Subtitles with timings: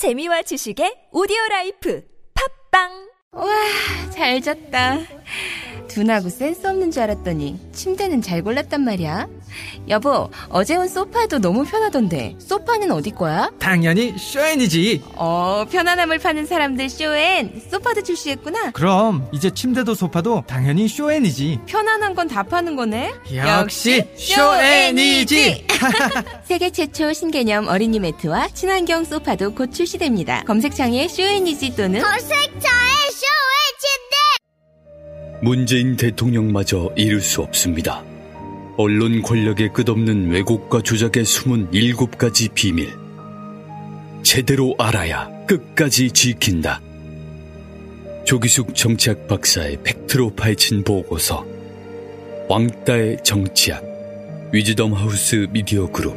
[0.00, 2.88] 재미와 지식의 오디오 라이프 팟빵
[3.32, 3.46] 와,
[4.10, 4.96] 잘 잤다.
[5.88, 9.28] 둔하고 센스 없는 줄 알았더니 침대는 잘 골랐단 말이야.
[9.88, 13.50] 여보, 어제 온 소파도 너무 편하던데 소파는 어디 거야?
[13.58, 15.02] 당연히 쇼엔이지.
[15.16, 18.70] 어, 편안함을 파는 사람들 쇼엔 소파도 출시했구나.
[18.72, 21.60] 그럼 이제 침대도 소파도 당연히 쇼엔이지.
[21.66, 23.12] 편안한 건 다 파는 거네.
[23.34, 25.66] 역시 쇼엔이지.
[26.44, 30.44] 세계 최초 신개념 어린이 매트와 친환경 소파도 곧 출시됩니다.
[30.44, 32.60] 검색창에 쇼엔이지 또는 검색창에
[33.10, 38.04] 쇼의 침대 문재인 대통령마저 이룰 수 없습니다.
[38.76, 42.90] 언론 권력의 끝없는 왜곡과 조작의 숨은 일곱 가지 비밀.
[44.22, 46.80] 제대로 알아야 끝까지 지킨다.
[48.24, 51.44] 조기숙 정치학 박사의 팩트로 파헤친 보고서.
[52.48, 53.82] 왕따의 정치학.
[54.52, 56.16] 위즈덤 하우스 미디어 그룹.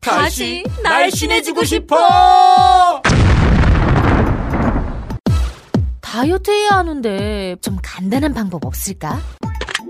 [0.00, 2.99] 다시 날씬해지고 싶어
[6.20, 9.18] 다이어트 해야 하는데 좀 간단한 방법 없을까?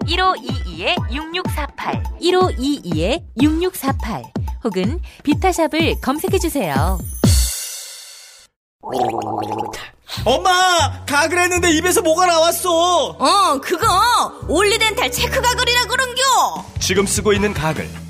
[0.07, 2.21] 1522-6648
[3.37, 4.31] 1522-6648
[4.63, 7.01] 혹은 비타샵을 검색해 주세요.
[10.25, 11.05] 엄마!
[11.05, 13.17] 가글 했는데 입에서 뭐가 나왔어!
[13.19, 13.89] 어, 그거
[14.47, 16.23] 올리덴탈 체크 가글이라 그런겨.
[16.79, 17.91] 지금 쓰고 있는 가글,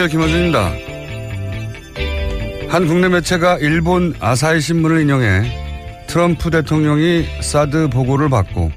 [0.00, 0.18] 안녕하세요.
[0.18, 0.72] 김호준입니다.
[2.70, 8.72] 한 국내 매체가 일본 아사히 신문을 인용해 트럼프 대통령이 사드 보고를 받고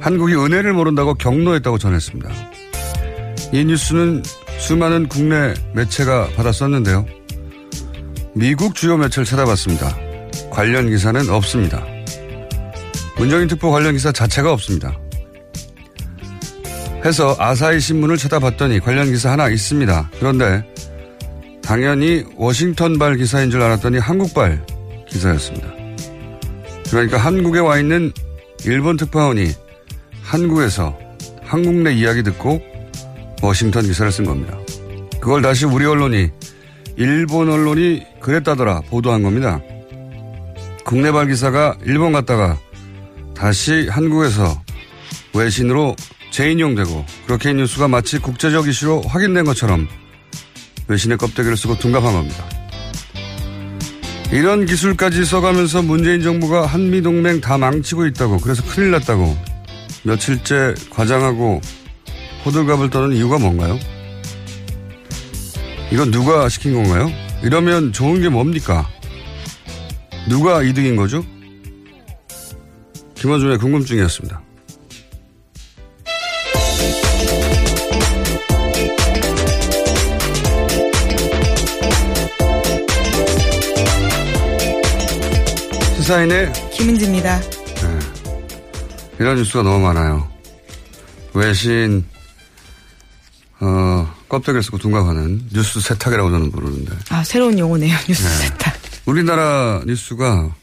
[0.00, 2.30] 한국이 은혜를 모른다고 경로했다고 전했습니다.
[3.52, 4.24] 이 뉴스는
[4.58, 7.06] 수많은 국내 매체가 받았었는데요.
[8.34, 9.96] 미국 주요 매체를 찾아봤습니다.
[10.50, 11.84] 관련 기사는 없습니다.
[13.16, 14.98] 문정인 특보 관련 기사 자체가 없습니다.
[17.04, 20.10] 해서 아사히 신문을 찾아봤더니 관련 기사 하나 있습니다.
[20.18, 20.64] 그런데
[21.62, 24.64] 당연히 워싱턴발 기사인 줄 알았더니 한국발
[25.08, 25.68] 기사였습니다.
[26.90, 28.12] 그러니까 한국에 와 있는
[28.64, 29.52] 일본 특파원이
[30.22, 30.98] 한국에서
[31.42, 32.62] 한국 내 이야기 듣고
[33.42, 34.58] 워싱턴 기사를 쓴 겁니다.
[35.20, 36.30] 그걸 다시 우리 언론이
[36.96, 39.60] 일본 언론이 그랬다더라 보도한 겁니다.
[40.84, 42.58] 국내발 기사가 일본 갔다가
[43.34, 44.62] 다시 한국에서
[45.34, 45.96] 외신으로
[46.34, 49.86] 재인용되고 그렇게 뉴스가 마치 국제적 이슈로 확인된 것처럼
[50.88, 52.44] 외신의 껍데기를 쓰고 둔갑한 겁니다.
[54.32, 59.36] 이런 기술까지 써가면서 문재인 정부가 한미동맹 다 망치고 있다고 그래서 큰일 났다고
[60.02, 61.60] 며칠째 과장하고
[62.44, 63.78] 호들갑을 떠는 이유가 뭔가요?
[65.92, 67.12] 이건 누가 시킨 건가요?
[67.44, 68.88] 이러면 좋은 게 뭡니까?
[70.28, 71.24] 누가 이득인 거죠?
[73.14, 74.43] 김원준의 궁금증이었습니다.
[86.04, 87.40] 시사인의 김은지입니다.
[87.40, 87.98] 네.
[89.18, 90.28] 이런 뉴스가 너무 많아요.
[91.32, 92.04] 외신,
[93.58, 96.92] 어, 껍데기를 쓰고 둔갑하는 뉴스 세탁이라고 저는 부르는데.
[97.08, 97.96] 아, 새로운 용어네요.
[98.06, 98.48] 뉴스 네.
[98.48, 98.74] 세탁.
[99.06, 100.54] 우리나라 뉴스가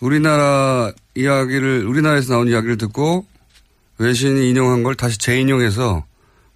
[0.00, 3.24] 우리나라 이야기를, 우리나라에서 나온 이야기를 듣고
[3.96, 6.04] 외신이 인용한 걸 다시 재인용해서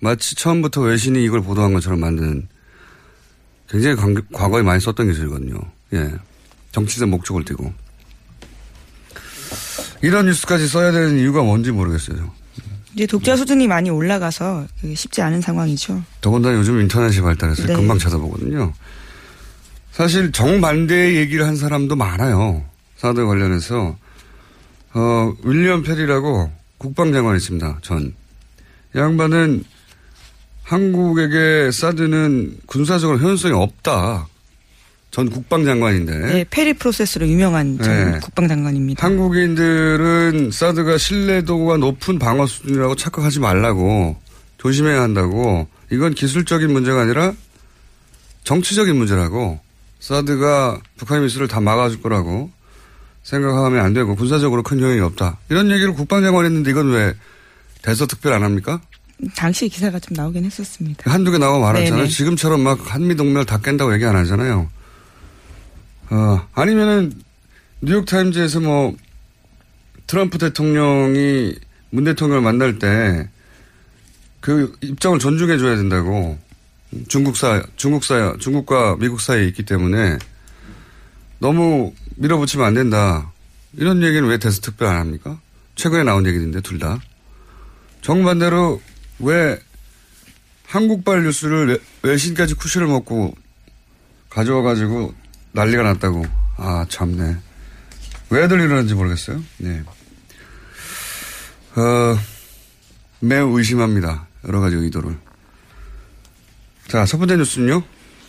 [0.01, 2.49] 마치 처음부터 외신이 이걸 보도한 것처럼 만드는
[3.71, 3.97] 굉장히
[4.35, 5.59] 과거에 많이 썼던 기술이거든요.
[5.95, 6.13] 예.
[6.73, 7.73] 정치적 목적을 띠고.
[10.03, 12.31] 이런 뉴스까지 써야 되는 이유가 뭔지 모르겠어요.
[12.95, 16.03] 이제 독자 수준이 많이 올라가서 쉽지 않은 상황이죠.
[16.21, 17.75] 더군다나 요즘 인터넷이 발달해서 네.
[17.75, 18.73] 금방 찾아보거든요.
[19.93, 22.65] 사실 정반대의 얘기를 한 사람도 많아요.
[22.97, 23.97] 사드 관련해서.
[24.95, 27.79] 어, 윌리엄 페리라고 국방장관이 있습니다.
[27.83, 28.15] 전.
[28.95, 29.65] 양반은
[30.63, 34.27] 한국에게 사드는 군사적으로 효연성이 없다.
[35.11, 36.19] 전 국방장관인데.
[36.19, 38.19] 네, 페리 프로세스로 유명한 전 네.
[38.21, 39.05] 국방장관입니다.
[39.05, 44.17] 한국인들은 사드가 신뢰도가 높은 방어 수준이라고 착각하지 말라고
[44.59, 47.33] 조심해야 한다고 이건 기술적인 문제가 아니라
[48.45, 49.61] 정치적인 문제라고
[50.01, 52.51] 사드가 북한 미술을 다 막아줄 거라고
[53.23, 55.39] 생각하면 안 되고 군사적으로 큰 효용이 없다.
[55.49, 57.15] 이런 얘기를 국방장관 했는데 이건 왜
[57.83, 58.81] 대서 특별 안 합니까?
[59.37, 61.11] 당시 기사가 좀 나오긴 했었습니다.
[61.11, 61.97] 한두 개 나와 말았잖아요.
[61.97, 62.09] 네네.
[62.09, 64.69] 지금처럼 막 한미동맹을 다 깬다고 얘기 안 하잖아요.
[66.11, 67.13] 어, 아니면은
[67.83, 68.97] 뉴욕타임즈에서 뭐
[70.07, 71.55] 트럼프 대통령이
[71.91, 73.29] 문 대통령을 만날 때
[74.41, 76.39] 그 입장을 존중해 줘야 된다고
[77.09, 80.17] 중국사, 중국사, 중국과 미국 사이에 있기 때문에
[81.41, 83.33] 너무 밀어붙이면 안 된다.
[83.77, 85.41] 이런 얘기는 왜 대서 특별 안 합니까?
[85.75, 87.01] 최근에 나온 얘기인데 둘 다.
[88.01, 88.81] 정반대로
[89.19, 89.59] 왜
[90.67, 91.79] 한국발 뉴스를 외-
[92.11, 93.35] 외신까지 쿠션을 먹고
[94.31, 95.15] 가져와가지고
[95.53, 96.25] 난리가 났다고.
[96.57, 97.37] 아, 참네.
[98.31, 99.43] 왜들 이러는지 모르겠어요.
[99.59, 99.83] 네.
[101.77, 102.19] 어,
[103.21, 104.27] 매우 의심합니다.
[104.47, 105.17] 여러 가지 의도를.
[106.89, 107.83] 자, 첫 번째 뉴스는요?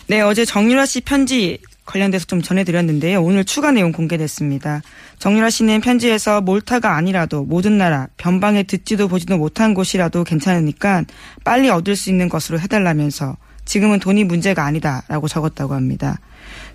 [0.08, 3.24] 네, 어제 정유라 씨 편지 관련돼서 좀 전해드렸는데요.
[3.24, 4.82] 오늘 추가 내용 공개됐습니다.
[5.18, 11.06] 정유라 씨는 편지에서 몰타가 아니라도 모든 나라 변방에 듣지도 보지도 못한 곳이라도 괜찮으니까
[11.44, 16.20] 빨리 얻을 수 있는 것으로 해달라면서 지금은 돈이 문제가 아니다라고 적었다고 합니다.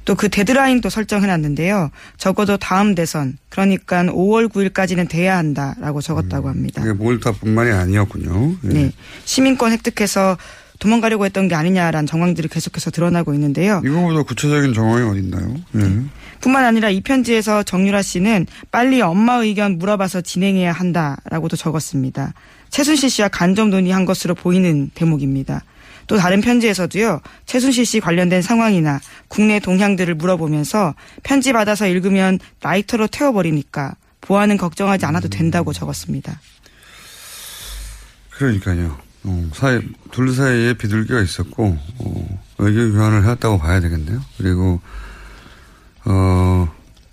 [0.05, 1.91] 또 그 데드라인도 설정해놨는데요.
[2.19, 6.83] 적어도 다음 대선 그러니까 5월 9일까지는 돼야 한다라고 적었다고 합니다.
[6.83, 8.57] 이게 몰타뿐만이 아니었군요.
[8.65, 8.69] 예.
[8.69, 8.93] 네.
[9.25, 10.37] 시민권 획득해서
[10.79, 13.81] 도망가려고 했던 게 아니냐라는 정황들이 계속해서 드러나고 있는데요.
[13.85, 15.55] 이거보다 구체적인 정황이 어딨나요?
[15.77, 16.01] 예.
[16.41, 22.35] 뿐만 아니라 이 편지에서 정유라 씨는 빨리 엄마 의견 물어봐서 진행해야 한다라고도 적었습니다.
[22.71, 25.63] 최순실 씨와 간접 논의한 것으로 보이는 대목입니다.
[26.07, 33.97] 또 다른 편지에서도요, 최순실 씨 관련된 상황이나 국내 동향들을 물어보면서 편지 받아서 읽으면 라이터로 태워버리니까
[34.21, 36.41] 보안은 걱정하지 않아도 된다고 적었습니다.
[38.31, 38.99] 그러니까요.
[39.25, 39.81] 어, 사이,
[40.11, 44.21] 둘 사이에 비둘기가 있었고, 어, 의견 교환을 해왔다고 봐야 되겠네요.
[44.37, 44.81] 그리고,
[46.05, 46.69] 어,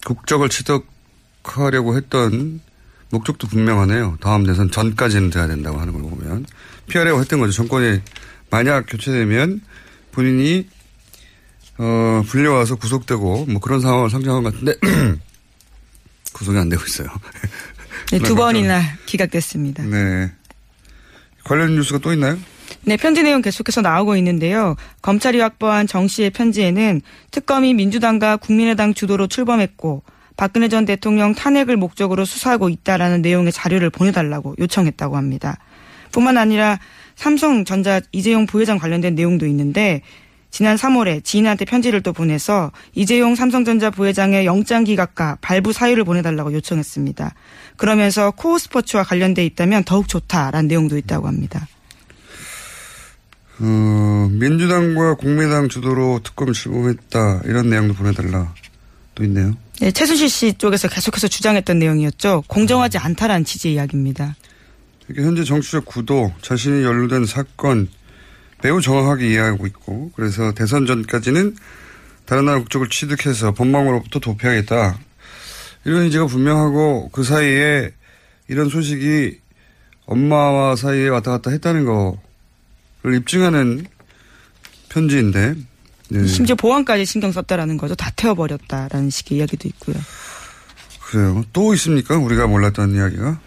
[0.06, 2.60] 국적을 취득하려고 했던
[3.12, 4.18] 목적도 분명하네요.
[4.22, 6.46] 다음 대선 전까지는 돼야 된다고 하는 걸 보면.
[6.88, 7.52] 피하려고 했던 거죠.
[7.52, 8.02] 정권이
[8.52, 9.62] 만약 교체되면
[10.12, 10.68] 본인이,
[11.78, 14.76] 어, 불려와서 구속되고, 뭐 그런 상황을 상정한 것 같은데,
[16.34, 17.08] 구속이 안 되고 있어요.
[18.12, 19.84] 네, 두 번이나 기각됐습니다.
[19.84, 20.32] 네.
[21.44, 22.38] 관련 뉴스가 또 있나요?
[22.84, 24.76] 네, 편지 내용 계속해서 나오고 있는데요.
[25.02, 27.02] 검찰이 확보한 정 씨의 편지에는
[27.32, 30.04] 특검이 민주당과 국민의당 주도로 출범했고
[30.36, 35.58] 박근혜 전 대통령 탄핵을 목적으로 수사하고 있다라는 내용의 자료를 보내달라고 요청했다고 합니다.
[36.12, 36.80] 뿐만 아니라
[37.22, 40.02] 삼성전자 이재용 부회장 관련된 내용도 있는데
[40.50, 47.36] 지난 3월에 지인한테 편지를 또 보내서 이재용 삼성전자 부회장의 영장 기각과 발부 사유를 보내달라고 요청했습니다.
[47.78, 51.68] 그러면서 코어 스포츠와 관련돼 있다면 더욱 좋다라는 내용도 있다고 합니다.
[53.60, 58.52] 어, 민주당과 국민당 주도로 특검 출범했다 이런 내용도 보내달라
[59.14, 59.54] 또 있네요.
[59.80, 62.46] 네, 최순실 씨 쪽에서 계속해서 주장했던 내용이었죠.
[62.48, 64.36] 공정하지 않다라는 취지의 이야기입니다.
[65.12, 67.90] 이게 현재 정치적 구도, 자신이 연루된 사건
[68.64, 71.56] 매우 정확하게 이해하고 있고 그래서 대선 전까지는
[72.26, 74.98] 다른 나라 국적을 취득해서 법망으로부터 도피하겠다.
[75.84, 77.92] 이런 의지가 분명하고 그 사이에
[78.48, 79.38] 이런 소식이
[80.06, 83.86] 엄마와 사이에 왔다 갔다 했다는 거를 입증하는
[84.90, 85.56] 편지인데
[86.10, 86.28] 네.
[86.28, 87.96] 심지어 보안까지 신경 썼다라는 거죠.
[87.96, 89.96] 다 태워버렸다라는 식의 이야기도 있고요.
[91.02, 91.44] 그래요.
[91.52, 92.18] 또 있습니까?
[92.18, 93.40] 우리가 몰랐던 이야기가?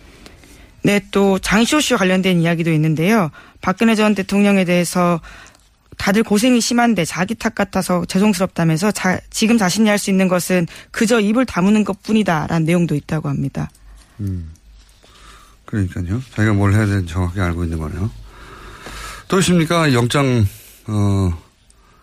[0.84, 3.30] 네, 또 장시호 씨와 관련된 이야기도 있는데요.
[3.62, 5.18] 박근혜 전 대통령에 대해서
[5.96, 11.20] 다들 고생이 심한데 자기 탓 같아서 죄송스럽다면서 자, 지금 자신이 할 수 있는 것은 그저
[11.20, 13.70] 입을 다무는 것 뿐이다라는 내용도 있다고 합니다.
[14.20, 14.50] 음.
[15.64, 16.20] 그러니까요.
[16.34, 18.10] 자기가 뭘 해야 되는지 정확히 알고 있는 거네요.
[19.28, 19.92] 또 있습니까?
[19.94, 20.46] 영장,
[20.86, 21.42] 어,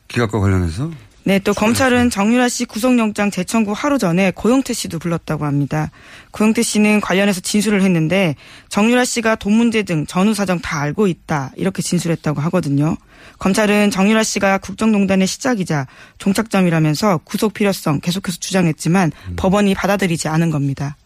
[0.07, 0.91] 기각과 관련해서?
[1.23, 5.91] 네, 또 검찰은 정유라 씨 구속영장 재청구 하루 전에 고영태 씨도 불렀다고 합니다.
[6.31, 8.35] 고영태 씨는 관련해서 진술을 했는데
[8.69, 12.97] 정유라 씨가 돈 문제 등 전후 사정 다 알고 있다 이렇게 진술했다고 하거든요.
[13.37, 15.85] 검찰은 정유라 씨가 국정농단의 시작이자
[16.17, 20.97] 종착점이라면서 구속 필요성 계속해서 주장했지만 법원이 받아들이지 않은 겁니다.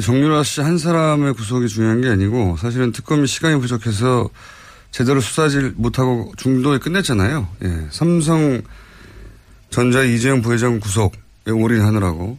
[0.00, 4.30] 정유라 씨 한 사람의 구속이 중요한 게 아니고 사실은 특검이 시간이 부족해서
[4.92, 7.48] 제대로 수사질 못하고 중도에 끝냈잖아요.
[7.64, 7.88] 예.
[7.90, 8.62] 삼성
[9.70, 12.38] 전자 이재용 부회장 구속에 올인하느라고.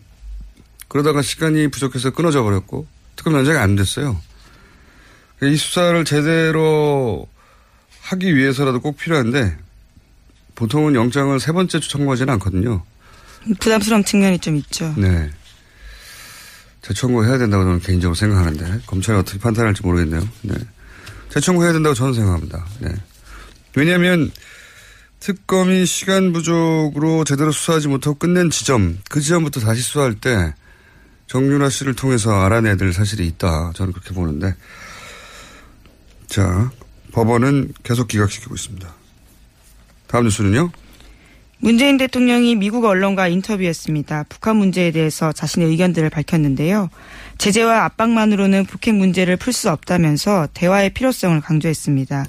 [0.88, 4.22] 그러다가 시간이 부족해서 끊어져 버렸고 특검 연장이 안 됐어요.
[5.41, 7.27] 이 수사를 제대로
[8.01, 9.57] 하기 위해서라도 꼭 필요한데
[10.53, 12.83] 보통은 영장을 세 번째 청구하지는 않거든요.
[13.60, 14.93] 부담스러운 측면이 좀 있죠.
[14.95, 15.31] 네.
[16.83, 20.27] 재청구해야 된다고 저는 개인적으로 생각하는데 검찰이 어떻게 판단할지 모르겠네요.
[20.43, 20.53] 네.
[21.33, 22.65] 재청구해야 된다고 저는 생각합니다.
[22.79, 22.89] 네.
[23.75, 24.31] 왜냐하면
[25.19, 30.53] 특검이 시간 부족으로 제대로 수사하지 못하고 끝낸 지점, 그 지점부터 다시 수사할 때
[31.27, 33.71] 정윤아 씨를 통해서 알아내야 될 사실이 있다.
[33.73, 34.53] 저는 그렇게 보는데.
[36.27, 36.71] 자,
[37.13, 38.93] 법원은 계속 기각시키고 있습니다.
[40.07, 40.71] 다음 뉴스는요?
[41.57, 44.25] 문재인 대통령이 미국 언론과 인터뷰했습니다.
[44.29, 46.89] 북한 문제에 대해서 자신의 의견들을 밝혔는데요.
[47.37, 52.25] 제재와 압박만으로는 북핵 문제를 풀 수 없다면서 대화의 필요성을 강조했습니다.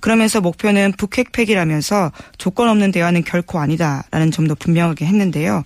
[0.00, 5.64] 그러면서 목표는 북핵 폐기라면서 조건 없는 대화는 결코 아니다라는 점도 분명하게 했는데요.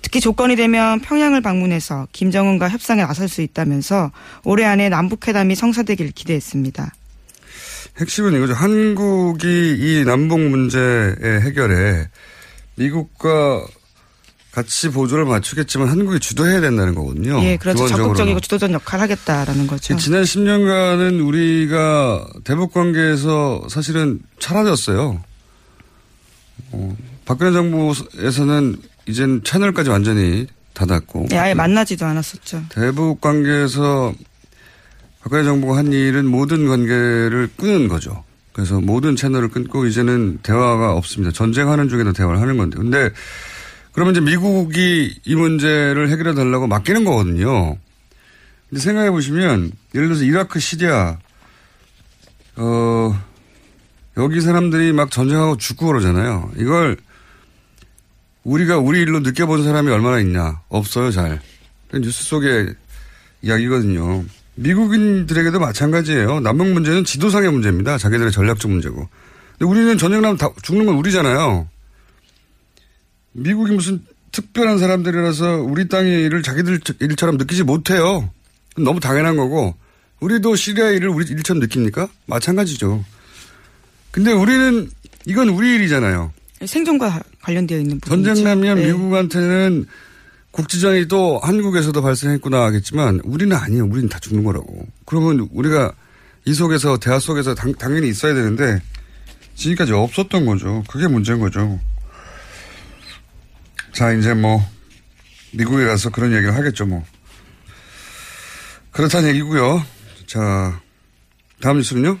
[0.00, 4.12] 특히 조건이 되면 평양을 방문해서 김정은과 협상에 나설 수 있다면서
[4.44, 6.92] 올해 안에 남북회담이 성사되길 기대했습니다.
[8.00, 8.52] 핵심은 이거죠.
[8.52, 12.08] 한국이 이 남북 문제의 해결에
[12.76, 13.64] 미국과
[14.54, 17.42] 같이 보조를 맞추겠지만 한국이 주도해야 된다는 거거든요.
[17.42, 17.88] 예, 그렇죠.
[17.88, 19.96] 적극적이고 주도적 역할을 하겠다라는 거죠.
[19.96, 25.20] 지난 10년간은 우리가 대북 관계에서 사실은 사라졌어요.
[26.70, 31.26] 어, 박근혜 정부에서는 이젠 채널까지 완전히 닫았고.
[31.32, 32.62] 예, 아예 만나지도 않았었죠.
[32.68, 34.14] 대북 관계에서
[35.20, 38.22] 박근혜 정부가 한 일은 모든 관계를 끊은 거죠.
[38.52, 41.32] 그래서 모든 채널을 끊고 이제는 대화가 없습니다.
[41.32, 42.76] 전쟁하는 중에도 대화를 하는 건데.
[42.76, 43.10] 근데
[43.94, 47.78] 그러면 이제 미국이 이 문제를 해결해 달라고 맡기는 거거든요.
[48.68, 51.16] 근데 생각해 보시면 예를 들어서 이라크 시리아
[52.56, 53.24] 어
[54.16, 56.50] 여기 사람들이 막 전쟁하고 죽고 그러잖아요.
[56.56, 56.96] 이걸
[58.42, 60.60] 우리가 우리 일로 느껴본 사람이 얼마나 있냐?
[60.68, 61.40] 없어요, 잘.
[61.92, 62.74] 뉴스 속의
[63.42, 64.24] 이야기거든요.
[64.56, 66.40] 미국인들에게도 마찬가지예요.
[66.40, 67.98] 남북 문제는 지도상의 문제입니다.
[67.98, 69.08] 자기들의 전략적 문제고.
[69.52, 71.68] 근데 우리는 전쟁 나면 다 죽는 건 우리잖아요.
[73.34, 74.00] 미국이 무슨
[74.32, 78.30] 특별한 사람들이라서 우리 땅의 일을 자기들 일처럼 느끼지 못해요.
[78.76, 79.74] 너무 당연한 거고
[80.20, 82.08] 우리도 시리아 일을 우리 일처럼 느낍니까?
[82.26, 83.04] 마찬가지죠.
[84.10, 84.88] 근데 우리는
[85.26, 86.32] 이건 우리 일이잖아요.
[86.64, 88.24] 생존과 관련되어 있는 부분.
[88.24, 88.86] 전쟁 나면 네.
[88.86, 89.86] 미국한테는
[90.50, 93.84] 국지전이 또 한국에서도 발생했구나 하겠지만 우리는 아니에요.
[93.86, 94.86] 우리는 다 죽는 거라고.
[95.04, 95.92] 그러면 우리가
[96.44, 98.80] 이 속에서 대화 속에서 당, 당연히 있어야 되는데
[99.56, 100.84] 지금까지 없었던 거죠.
[100.88, 101.80] 그게 문제인 거죠.
[103.94, 104.60] 자, 이제 뭐,
[105.52, 107.04] 미국에 가서 그런 얘기를 하겠죠, 뭐.
[108.90, 109.84] 그렇다는 얘기고요.
[110.26, 110.80] 자,
[111.60, 112.18] 다음 뉴스는요?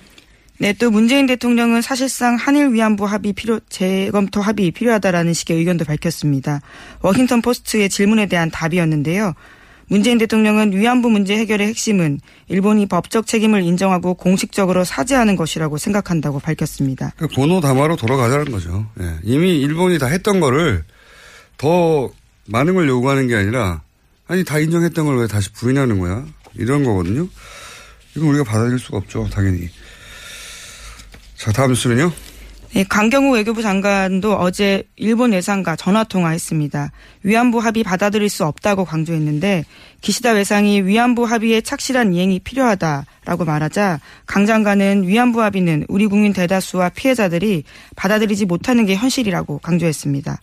[0.58, 6.60] 네, 또 문재인 대통령은 사실상 한일 위안부 합의 필요, 재검토 합의 필요하다라는 식의 의견도 밝혔습니다.
[7.00, 9.34] 워싱턴 포스트의 질문에 대한 답이었는데요.
[9.88, 17.12] 문재인 대통령은 위안부 문제 해결의 핵심은 일본이 법적 책임을 인정하고 공식적으로 사죄하는 것이라고 생각한다고 밝혔습니다.
[17.16, 18.86] 그 번호 담화로 돌아가자는 거죠.
[18.94, 19.12] 네.
[19.24, 20.84] 이미 일본이 다 했던 거를
[21.56, 22.10] 더
[22.46, 23.82] 많은 걸 요구하는 게 아니라
[24.26, 26.24] 아니 다 인정했던 걸 왜 다시 부인하는 거야?
[26.54, 27.26] 이런 거거든요.
[28.16, 29.68] 이건 우리가 받아들일 수가 없죠, 당연히.
[31.36, 32.12] 자, 다음 뉴스는요?
[32.74, 36.90] 네, 강경호 외교부 장관도 어제 일본 외상과 전화 통화했습니다.
[37.22, 39.64] 위안부 합의 받아들일 수 없다고 강조했는데
[40.00, 46.88] 기시다 외상이 위안부 합의의 착실한 이행이 필요하다라고 말하자 강 장관은 위안부 합의는 우리 국민 대다수와
[46.88, 47.62] 피해자들이
[47.94, 50.40] 받아들이지 못하는 게 현실이라고 강조했습니다.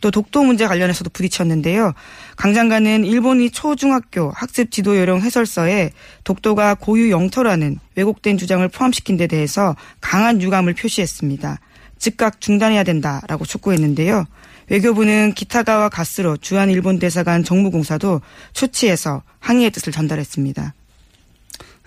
[0.00, 1.92] 또 독도 문제 관련해서도 부딪혔는데요.
[2.36, 5.92] 강 장관은 일본이 초중학교 학습 지도 요령 해설서에
[6.24, 11.58] 독도가 고유 영토라는 왜곡된 주장을 포함시킨 데 대해서 강한 유감을 표시했습니다.
[11.98, 14.26] 즉각 중단해야 된다라고 촉구했는데요.
[14.70, 18.20] 외교부는 기타가와 가스로 주한 일본 대사관 정무공사도
[18.52, 20.74] 초치해서 항의의 뜻을 전달했습니다.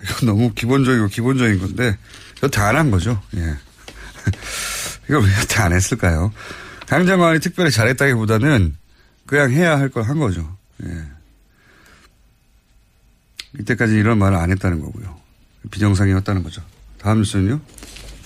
[0.02, 1.96] 이거 너무 기본적이고 기본적인 건데
[2.42, 3.22] 여태 안 한 거죠.
[3.36, 3.40] 예.
[5.08, 6.32] 이걸 왜 여태 안 했을까요?
[6.92, 8.76] 강 장관이 특별히 잘했다기보다는
[9.26, 10.58] 그냥 해야 할 걸 한 거죠.
[10.84, 10.88] 예.
[13.60, 15.16] 이때까지 이런 말을 안 했다는 거고요.
[15.70, 16.60] 비정상이었다는 거죠.
[16.98, 17.60] 다음 뉴스는요?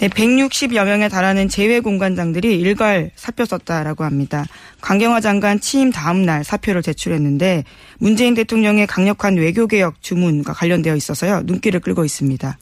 [0.00, 4.44] 네, 160여 명에 달하는 재외 공관장들이 일괄 사표 썼다라고 합니다.
[4.80, 7.62] 강경화 장관 취임 다음 날 사표를 제출했는데
[7.98, 11.42] 문재인 대통령의 강력한 외교 개혁 주문과 관련되어 있어서요.
[11.44, 12.58] 눈길을 끌고 있습니다.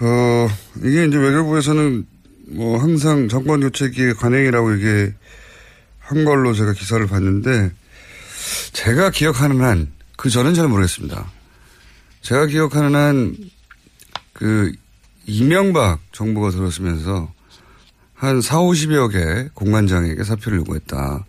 [0.00, 0.48] 어,
[0.82, 2.15] 이게 이제 외교부에서는
[2.48, 5.14] 뭐 항상 정권 교체기의 관행이라고 이게
[5.98, 7.72] 한 걸로 제가 기사를 봤는데
[8.72, 11.30] 제가 기억하는 한그 전은 잘 모르겠습니다.
[12.22, 13.56] 제가 기억하는 한
[14.36, 14.70] 그
[15.24, 17.32] 이명박 정부가 들었으면서
[18.12, 21.22] 한 4, 50여 개 공관장에게 사표를 요구했다는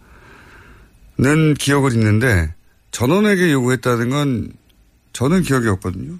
[1.57, 2.53] 기억을 있는데
[2.91, 4.51] 전원에게 요구했다는 건
[5.13, 6.17] 저는 기억이 없거든요.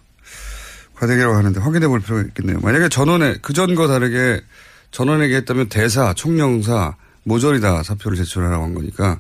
[0.95, 2.59] 과대기라고 하는데 확인해 볼 필요가 있겠네요.
[2.61, 4.41] 만약에 전원에 그전과 다르게
[4.91, 9.19] 전원에게 했다면 대사, 총영사 모조리 다 사표를 제출하라고 한 거니까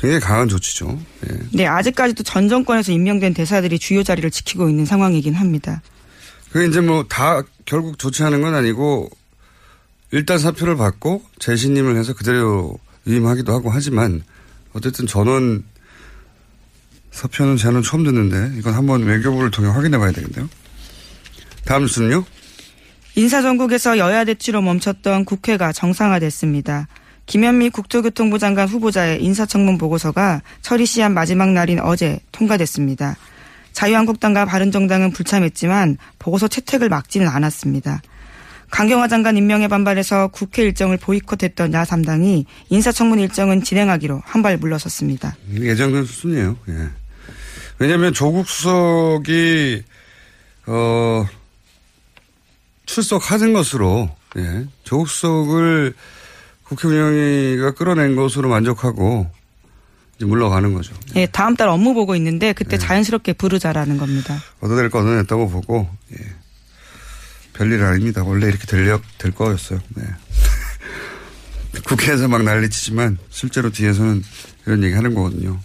[0.00, 0.98] 굉장히 강한 조치죠.
[1.20, 1.38] 네.
[1.52, 5.82] 네, 아직까지도 전 정권에서 임명된 대사들이 주요 자리를 지키고 있는 상황이긴 합니다.
[6.50, 9.10] 그게 이제 뭐 다 결국 조치하는 건 아니고
[10.12, 14.22] 일단 사표를 받고 재신임을 해서 그대로 위임하기도 하고 하지만
[14.72, 15.64] 어쨌든 전원
[17.10, 20.48] 사표는 저는 처음 듣는데 이건 한번 외교부를 통해 확인해 봐야 되겠네요.
[21.64, 22.24] 다음 뉴스는요?
[23.16, 26.86] 인사정국에서 여야 대치로 멈췄던 국회가 정상화됐습니다.
[27.24, 33.16] 김현미 국토교통부 장관 후보자의 인사청문 보고서가 처리 시한 마지막 날인 어제 통과됐습니다.
[33.72, 38.00] 자유한국당과 바른정당은 불참했지만 보고서 채택을 막지는 않았습니다.
[38.70, 45.36] 강경화 장관 임명에 반발해서 국회 일정을 보이콧했던 야3당이 인사청문 일정은 진행하기로 한 발 물러섰습니다.
[45.52, 46.56] 예정된 수순이에요.
[46.68, 46.88] 예.
[47.78, 49.82] 왜냐하면 조국 수석이
[50.66, 51.26] 어,
[52.86, 54.66] 출석하는 것으로 예.
[54.84, 55.94] 조국 수석을
[56.64, 59.30] 국회 운영위가 끌어낸 것으로 만족하고
[60.16, 60.94] 이제 물러가는 거죠.
[61.14, 62.78] 예, 다음 달 업무 보고 있는데 그때 예.
[62.78, 64.36] 자연스럽게 부르자라는 겁니다.
[64.60, 66.16] 얻어낼 거 얻어냈다고 보고 예.
[67.52, 68.22] 별일 아닙니다.
[68.22, 69.80] 원래 이렇게 될, 될 거였어요.
[69.94, 70.04] 네.
[71.84, 74.22] 국회에서 막 난리치지만 실제로 뒤에서는
[74.66, 75.58] 이런 얘기 하는 거거든요.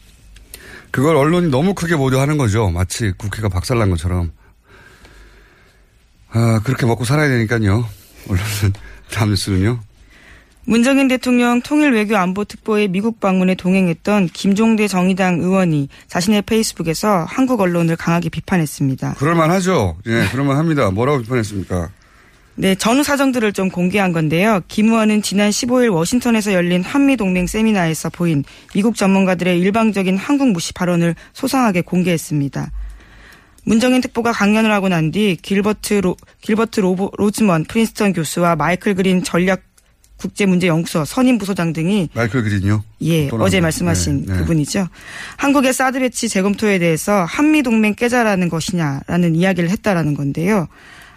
[0.92, 2.70] 그걸 언론이 너무 크게 보도하는 거죠.
[2.70, 4.32] 마치 국회가 박살난 것처럼.
[6.32, 7.86] 아, 그렇게 먹고 살아야 되니까요.
[8.30, 8.74] 언론은
[9.12, 9.80] 다음 뉴스는요.
[10.66, 17.60] 문정인 대통령 통일 외교 안보 특보의 미국 방문에 동행했던 김종대 정의당 의원이 자신의 페이스북에서 한국
[17.62, 19.16] 언론을 강하게 비판했습니다.
[19.16, 19.98] 그럴만하죠.
[20.06, 20.92] 예, 그럴만합니다.
[20.92, 21.90] 뭐라고 비판했습니까?
[22.56, 24.62] 네, 전후 사정들을 좀 공개한 건데요.
[24.68, 28.44] 김 의원은 지난 15일 워싱턴에서 열린 한미동맹 세미나에서 보인
[28.76, 32.72] 미국 전문가들의 일방적인 한국 무시 발언을 소상하게 공개했습니다.
[33.64, 39.24] 문정인 특보가 강연을 하고 난 뒤 길버트 로, 길버트 로보, 로즈먼 프린스턴 교수와 마이클 그린
[39.24, 39.62] 전략
[40.18, 42.84] 국제문제연구소 선임 부소장 등이 마이클 그린요?
[43.02, 44.40] 예, 어제 말씀하신 네, 네.
[44.40, 44.88] 그분이죠.
[45.38, 50.68] 한국의 사드 배치 재검토에 대해서 한미 동맹 깨자라는 것이냐라는 이야기를 했다라는 건데요.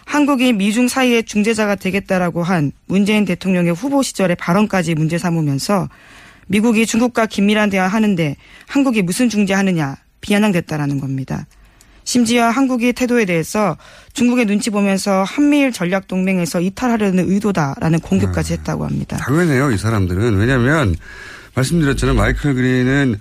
[0.05, 5.87] 한국이 미중 사이의 중재자가 되겠다라고 한 문재인 대통령의 후보 시절의 발언까지 문제 삼으면서
[6.47, 8.35] 미국이 중국과 긴밀한 대화 하는데
[8.67, 11.45] 한국이 무슨 중재하느냐 비아냥됐다라는 겁니다.
[12.05, 13.75] 심지어 한국의 태도에 대해서
[14.13, 19.17] 중국의 눈치 보면서 한미일 전략 동맹에서 이탈하려는 의도다라는 공격까지 아, 했다고 합니다.
[19.17, 20.37] 당연해요, 이 사람들은.
[20.37, 20.95] 왜냐하면
[21.55, 22.15] 말씀드렸잖아요.
[22.15, 23.19] 마이클 그린은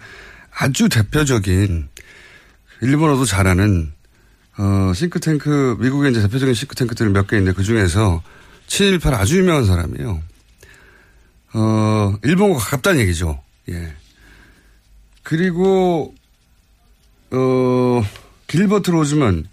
[0.52, 1.88] 아주 대표적인
[2.82, 3.92] 일본어도 잘하는
[4.56, 8.22] 어, 싱크탱크, 미국의 이제 대표적인 싱크탱크들이 몇개 있는데 그 중에서
[8.66, 10.22] 718 아주 유명한 사람이에요.
[11.54, 13.40] 어, 일본과 가깝다는 얘기죠.
[13.70, 13.92] 예.
[15.22, 16.14] 그리고,
[17.30, 18.04] 어,
[18.46, 19.46] 길버트 로즈먼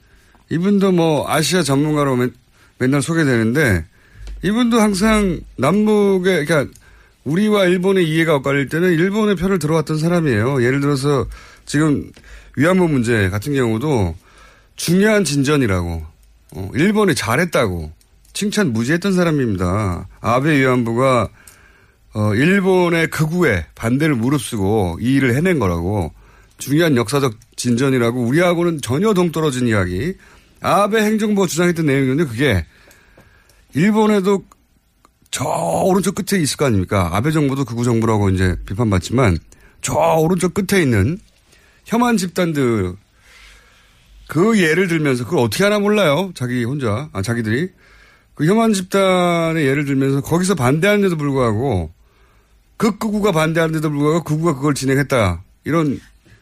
[0.49, 2.34] 이분도 뭐 아시아 전문가로 맨,
[2.77, 3.86] 맨날 소개되는데
[4.43, 6.71] 이분도 항상 남북의 그러니까
[7.23, 10.63] 우리와 일본의 이해가 엇갈릴 때는 일본의 편을 들어왔던 사람이에요.
[10.63, 11.27] 예를 들어서
[11.65, 12.12] 지금
[12.58, 14.15] 위안부 문제 같은 경우도
[14.75, 16.06] 중요한 진전이라고
[16.56, 17.91] 어, 일본이 잘했다고
[18.34, 20.08] 칭찬 무지했던 사람입니다.
[20.19, 21.30] 아베 위안부가
[22.13, 26.12] 어, 일본의 극우에 반대를 무릅쓰고 이 일을 해낸 거라고
[26.62, 30.13] 중요한 역사적 진전이라고 우리하고는 전혀 동떨어진 이야기.
[30.62, 32.65] 아베 행정부가 주장했던 내용이었는데 그게
[33.74, 34.45] 일본에도
[35.32, 37.10] 저 오른쪽 끝에 있을 거 아닙니까?
[37.13, 39.39] 아베 정부도 극우 정부라고 이제 비판받지만
[39.82, 41.17] 저 오른쪽 끝에 있는
[41.86, 42.95] 혐한 집단들
[44.28, 46.32] 그 예를 들면서 그걸 어떻게 하나 몰라요.
[46.36, 47.69] 자기 혼자, 아, 자기들이.
[48.36, 51.91] 그 혐한 집단의 예를 들면서 거기서 반대하는데도 불구하고
[52.78, 55.43] 그 극우가 반대하는데도 불구하고 극우가 그걸 진행했다.
[55.63, 56.00] 이런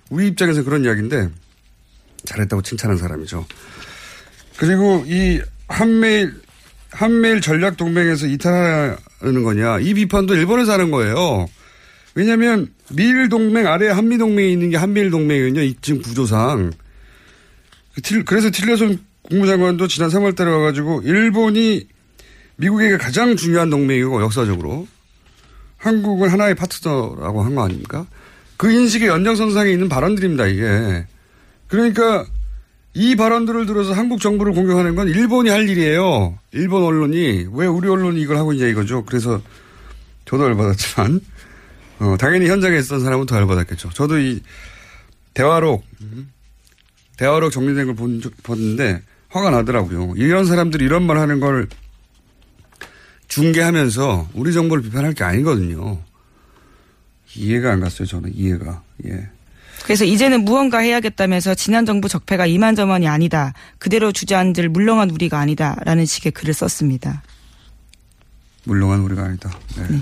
[0.10, 1.30] 우리 입장에서 그런 이야기인데
[2.26, 3.46] 잘했다고 칭찬한 사람이죠.
[4.58, 6.34] 그리고 이 한미일
[6.92, 11.48] 한미일 전략 동맹에서 이탈하는 거냐 이 비판도 일본에서 하는 거예요.
[12.16, 15.74] 왜냐하면 미일 동맹 아래 한미 동맹이 있는 게 한미일 동맹이거든요.
[15.82, 16.72] 지금 구조상.
[18.26, 21.88] 그래서 틸러슨 국무장관도 지난 3월달에 와가지고 일본이
[22.56, 24.88] 미국에게 가장 중요한 동맹이고 역사적으로
[25.78, 28.06] 한국은 하나의 파트너라고 한 거 아닙니까?
[28.60, 31.08] 그 인식의 연장선상에 있는 발언들입니다, 이게.
[31.68, 32.26] 그러니까
[32.94, 36.38] 이 발언들을 들어서 한국 정부를 공격하는 건 일본이 할 일이에요.
[36.52, 37.48] 일본 언론이.
[37.54, 39.06] 왜 우리 언론이 이걸 하고 있냐 이거죠.
[39.06, 39.42] 그래서
[40.26, 41.22] 저도 열받았지만,
[42.00, 43.92] 어, 당연히 현장에 있었던 사람은 더 열받았겠죠.
[43.94, 44.42] 저도 이
[45.34, 45.86] 대화록,
[47.16, 50.16] 대화록 정리된 걸 본, 봤는데 화가 나더라고요.
[50.18, 51.70] 이런 사람들이 이런 말 하는 걸
[53.30, 56.09] 중계하면서 우리 정부를 비판할 게 아니거든요.
[57.36, 58.82] 이해가 안 갔어요, 저는 이해가.
[59.06, 59.30] 예.
[59.84, 63.54] 그래서 이제는 무언가 해야겠다면서 지난 정부 적폐가 이만저만이 아니다.
[63.78, 67.24] 그대로 주저앉을 물렁한 우리가 아니다 라는 식의 글을 썼습니다.
[68.66, 69.58] 물렁한 우리가 아니다.
[69.78, 69.88] 네.
[69.90, 70.02] 네.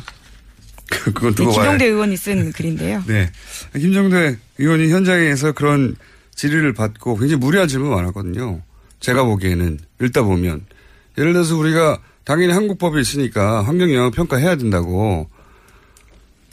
[1.14, 3.04] 그건 두고 네, 김종대 의원이 쓴 글인데요.
[3.08, 3.30] 네.
[3.74, 5.96] 김종대 의원이 현장에서 그런
[6.36, 8.62] 질의를 받고 굉장히 무리한 질문 많았거든요.
[9.00, 10.66] 제가 보기에는 읽다 보면
[11.18, 15.30] 예를 들어서 우리가 당연히 한국법이 있으니까 환경영향 평가해야 된다고.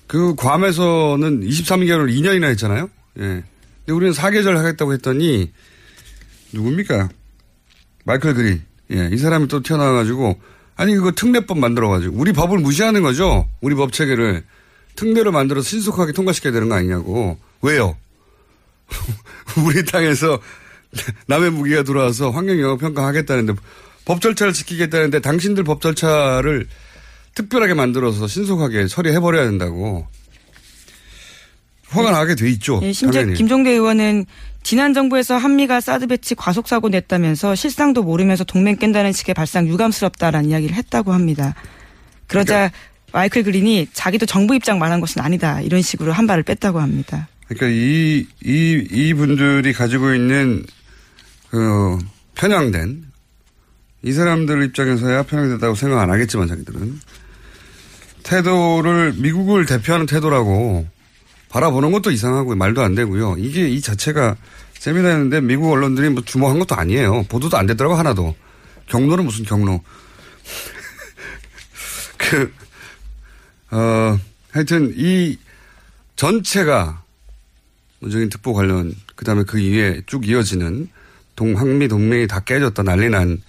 [0.07, 2.91] 그 괌에서는 23개월 2년이나 했잖아요.
[3.19, 3.23] 예.
[3.23, 5.51] 근데 우리는 4계절 하겠다고 했더니
[6.53, 7.09] 누굽니까?
[8.05, 8.63] 마이클 그린.
[8.93, 9.09] 예.
[9.13, 10.41] 이 사람이 또 튀어나와가지고
[10.77, 13.49] 아니 그거 특례법 만들어가지고 우리 법을 무시하는 거죠.
[13.61, 14.45] 우리 법 체계를
[14.97, 17.39] 특례로 만들어서 신속하게 통과시켜야 되는 거 아니냐고.
[17.63, 17.97] 왜요?
[19.65, 20.41] 우리 땅에서
[21.27, 23.55] 남의 무기가 들어와서 환경 영향 평가하겠다는데
[24.05, 26.69] 법 절차를 지키겠다는데 당신들 법 절차를
[27.35, 30.07] 특별하게 만들어서 신속하게 처리해버려야 된다고.
[31.89, 32.81] 화가 나게 돼 있죠.
[32.83, 33.39] 예, 심지어 당연히.
[33.39, 34.27] 김종대 의원은
[34.63, 40.51] 지난 정부에서 한미가 사드 배치 과속 사고 냈다면서 실상도 모르면서 동맹 깬다는 식의 발상 유감스럽다라는
[40.51, 41.55] 이야기를 했다고 합니다.
[42.27, 42.79] 그러자 그러니까
[43.13, 47.29] 마이클 그린이 자기도 정부 입장 말한 것은 아니다 이런 식으로 한 발을 뺐다고 합니다.
[47.47, 50.65] 그러니까 이, 이, 이 분들이 가지고 있는
[51.51, 51.99] 그
[52.35, 53.05] 편향된
[54.03, 57.01] 이 사람들 입장에서야 편향됐다고 생각 안 하겠지만 자기들은
[58.25, 60.87] 태도를 미국을 대표하는 태도라고
[61.49, 63.37] 바라보는 것도 이상하고 말도 안 되고요.
[63.39, 64.37] 이게 이 자체가
[64.79, 67.23] 세미나였는데 미국 언론들이 뭐 주목한 것도 아니에요.
[67.29, 68.35] 보도도 안 됐더라고 하나도.
[68.89, 69.81] 경로는 무슨 경로.
[72.19, 72.53] 그,
[73.71, 74.19] 어,
[74.51, 75.39] 하여튼 이
[76.17, 77.03] 전체가
[78.01, 80.89] 문재인 특보 관련 그다음에 그 이후에 쭉 이어지는
[81.37, 83.41] 동한미 동맹이 다 깨졌다 난리 난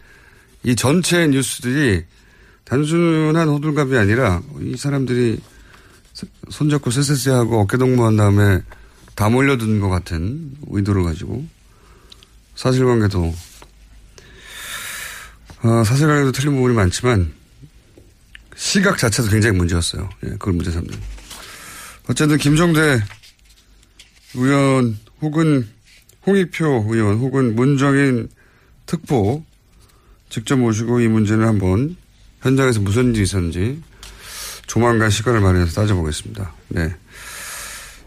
[0.65, 2.03] 이 전체 뉴스들이
[2.65, 5.39] 단순한 호들갑이 아니라 이 사람들이
[6.49, 8.61] 손잡고 쎄쎄쎄 하고 어깨 동무한 다음에
[9.15, 11.45] 다 몰려드는 것 같은 의도를 가지고
[12.55, 13.33] 사실관계도
[15.63, 17.33] 어, 사실관계도 틀린 부분이 많지만
[18.55, 20.09] 시각 자체도 굉장히 문제였어요.
[20.23, 20.93] 예, 그걸 문제 삼는.
[22.09, 23.01] 어쨌든 김종대
[24.35, 25.67] 의원 혹은
[26.25, 28.29] 홍익표 의원 혹은 문정인
[28.85, 29.43] 특보
[30.29, 31.97] 직접 모시고 이 문제는 한번
[32.45, 33.81] 현장에서 무슨 일이 있었는지
[34.67, 36.53] 조만간 시간을 마련해서 따져보겠습니다.
[36.69, 36.95] 네.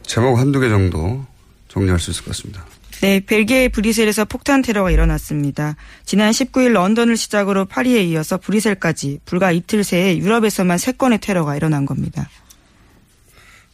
[0.03, 1.27] 제목 한두 개 정도
[1.67, 2.65] 정리할 수 있을 것 같습니다.
[3.01, 5.77] 네, 벨기에 브뤼셀에서 폭탄 테러가 일어났습니다.
[6.05, 12.29] 지난 19일 런던을 시작으로 파리에 이어서 브뤼셀까지 불과 이틀 새에 유럽에서만 3건의 테러가 일어난 겁니다.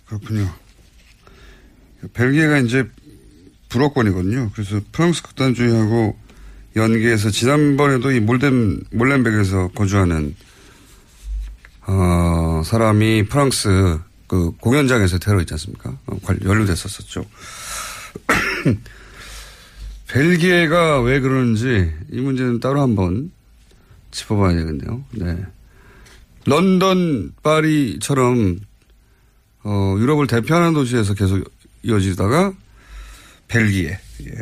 [0.07, 0.51] 그렇군요.
[2.13, 2.87] 벨기에가 이제
[3.69, 4.51] 불어권이거든요.
[4.53, 6.19] 그래서 프랑스 극단주의하고
[6.77, 10.35] 연계해서 지난번에도 이 몰덴, 몰렌백에서 거주하는,
[11.87, 15.97] 어, 사람이 프랑스 그 공연장에서 테러 있지 않습니까?
[16.07, 17.25] 어, 관- 연루됐었었죠.
[20.09, 23.31] 벨기에가 왜 그러는지 이 문제는 따로 한번
[24.11, 25.05] 짚어봐야 되겠네요.
[25.13, 25.37] 네.
[26.47, 28.61] 런던, 파리처럼
[29.65, 31.43] 어, 유럽을 대표하는 도시에서 계속
[31.83, 32.53] 이어지다가
[33.49, 34.33] 벨기에, 예.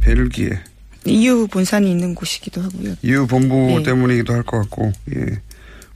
[0.00, 0.60] 벨기에.
[1.06, 2.94] EU 본산이 있는 곳이기도 하고요.
[3.02, 3.82] EU 본부 네.
[3.84, 5.40] 때문이기도 할 것 같고, 예.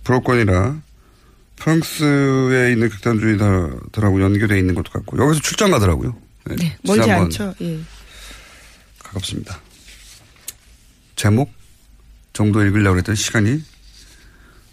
[0.04, 0.80] 불어권이라
[1.56, 6.16] 프랑스에 있는 극단주의들하고 연계되어 있는 것도 같고, 여기서 출장 가더라고요.
[6.50, 6.56] 예.
[6.56, 7.54] 네, 멀지 않죠.
[7.62, 7.80] 예.
[8.98, 9.60] 가깝습니다.
[11.16, 11.52] 제목
[12.32, 13.62] 정도 읽으려고 했더니 시간이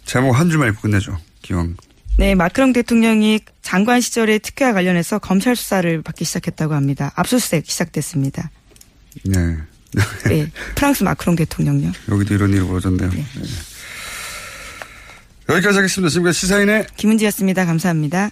[0.04, 1.18] 제목 한 줄만 읽고 끝내죠.
[1.42, 1.76] 기왕.
[2.18, 7.12] 네, 마크롱 대통령이 장관 시절의 특혜와 관련해서 검찰 수사를 받기 시작했다고 합니다.
[7.14, 8.50] 압수수색 시작됐습니다.
[9.24, 9.58] 네.
[10.26, 11.92] 네, 프랑스 마크롱 대통령요.
[12.10, 13.10] 여기도 이런 일이 벌어졌네요.
[13.10, 13.24] 네.
[15.52, 16.10] 여기까지 하겠습니다.
[16.10, 17.66] 지금까지 시사인의 김은지였습니다.
[17.66, 18.30] 감사합니다.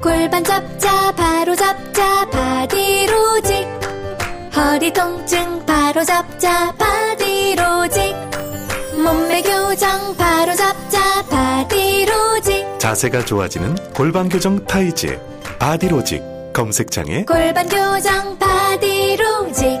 [0.00, 3.66] 골반 잡자 바로 잡자 바디로직
[4.56, 8.14] 허리 통증 바로 잡자 바디로직
[9.02, 15.18] 몸매 교정 바로 잡자 바디로직 자세가 좋아지는 골반 교정 타이즈
[15.58, 19.80] 바디로직 검색창에 골반 교정 바디로직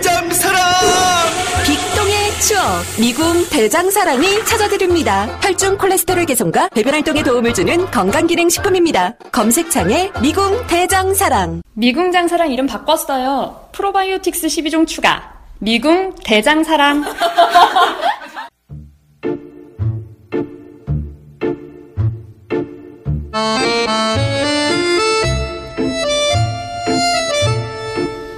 [2.99, 5.25] 미궁 대장사랑이 찾아드립니다.
[5.41, 9.15] 혈중 콜레스테롤 개선과 배변 활동에 도움을 주는 건강기능식품입니다.
[9.31, 11.61] 검색창에 미궁 대장사랑.
[11.73, 13.69] 미궁 장사랑 이름 바꿨어요.
[13.71, 15.33] 프로바이오틱스 12종 추가.
[15.59, 17.03] 미궁 대장사랑.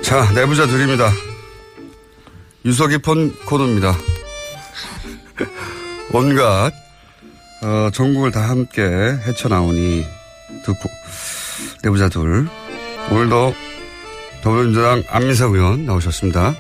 [0.03, 1.09] 자, 내부자 드립니다.
[2.65, 3.93] 유서 깊은 코너입니다.
[6.12, 6.74] 온갖,
[7.62, 10.06] 어, 전국을 다 함께 헤쳐나오니
[10.65, 10.89] 듣고,
[11.84, 12.48] 내부자 둘.
[13.12, 13.54] 오늘도
[14.41, 16.56] 더불어민주당 안민석 의원 나오셨습니다.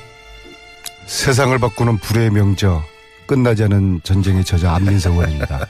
[1.05, 2.83] 세상을 바꾸는 불의 명저,
[3.27, 5.67] 끝나지 않은 전쟁의 저자 안민석 의원입니다.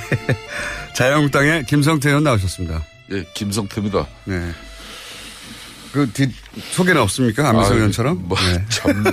[0.94, 2.82] 자유한국당의 김성태 의원 나오셨습니다.
[3.12, 4.06] 예, 김성태입니다.
[4.24, 4.52] 네.
[5.94, 6.28] 그뒤
[6.72, 7.48] 소개는 없습니까?
[7.48, 8.24] 안민석 아유, 의원처럼?
[8.28, 8.64] 뭐, 네.
[8.68, 9.04] 참.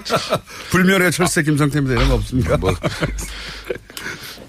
[0.72, 1.94] 불멸의 철새 김성태입니다.
[1.96, 2.56] 이런 거 없습니까?
[2.56, 2.74] 뭐,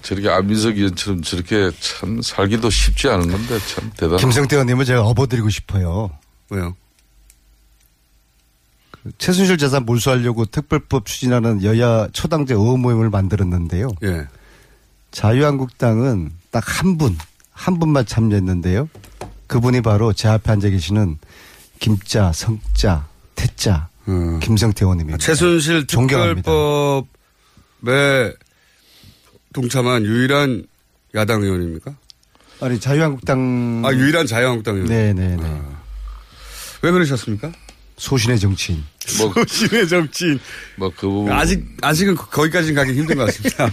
[0.00, 4.16] 저렇게 안민석 의원처럼 저렇게 참 살기도 쉽지 않은 건데 참 대단.
[4.16, 6.10] 김성태 의원님은 제가 업어드리고 싶어요.
[6.48, 6.74] 왜요?
[9.02, 13.90] 그 최순실 재산 몰수하려고 특별법 추진하는 여야 초당제 의원 모임을 만들었는데요.
[14.04, 14.26] 예.
[15.10, 17.18] 자유한국당은 딱 한 분,
[17.52, 18.88] 한 분만 참여했는데요.
[19.46, 21.18] 그분이 바로 제 앞에 앉아 계시는
[21.80, 23.88] 김자, 성자, 태자,
[24.40, 25.16] 김성태 의원님입니다.
[25.16, 25.18] 음.
[25.18, 25.86] 최순실.
[25.86, 27.04] 특별법에
[29.52, 30.64] 동참한 유일한
[31.14, 31.94] 야당 의원입니까?
[32.60, 34.88] 아니 자유한국당 아 유일한 자유한국당 의원.
[34.88, 35.60] 네네네.
[36.82, 37.50] 왜 그러셨습니까?
[37.96, 38.84] 소신의 정치인.
[39.18, 40.38] 뭐, 소신의 정치인.
[40.76, 41.32] 뭐, 그 부분.
[41.32, 43.68] 아직, 아직은 거기까지는 가기 힘든 것 같습니다.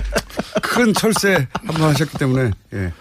[0.62, 2.92] 큰 철새 한 번 하셨기 때문에, 예.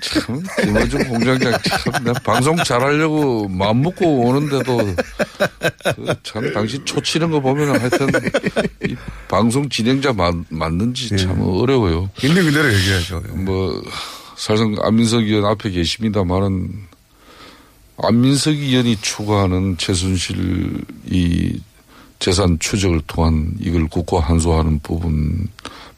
[0.00, 4.94] 참, 김어준 공장장 참, 내가 방송 잘하려고 마음 먹고 오는데도,
[5.96, 8.08] 그 참, 당신 초치는 거 보면 하여튼,
[8.84, 8.94] 이
[9.28, 12.10] 방송 진행자 맞, 맞는지 참 어려워요.
[12.22, 13.20] 있는 그대로 얘기하죠.
[13.34, 13.82] 뭐,
[14.36, 16.70] 사실상 안민석 의원 앞에 계십니다만은,
[18.02, 21.60] 안민석 의원이 추구하는 최순실 이
[22.18, 25.48] 재산 추적을 통한 이걸 국가 환수하는 부분,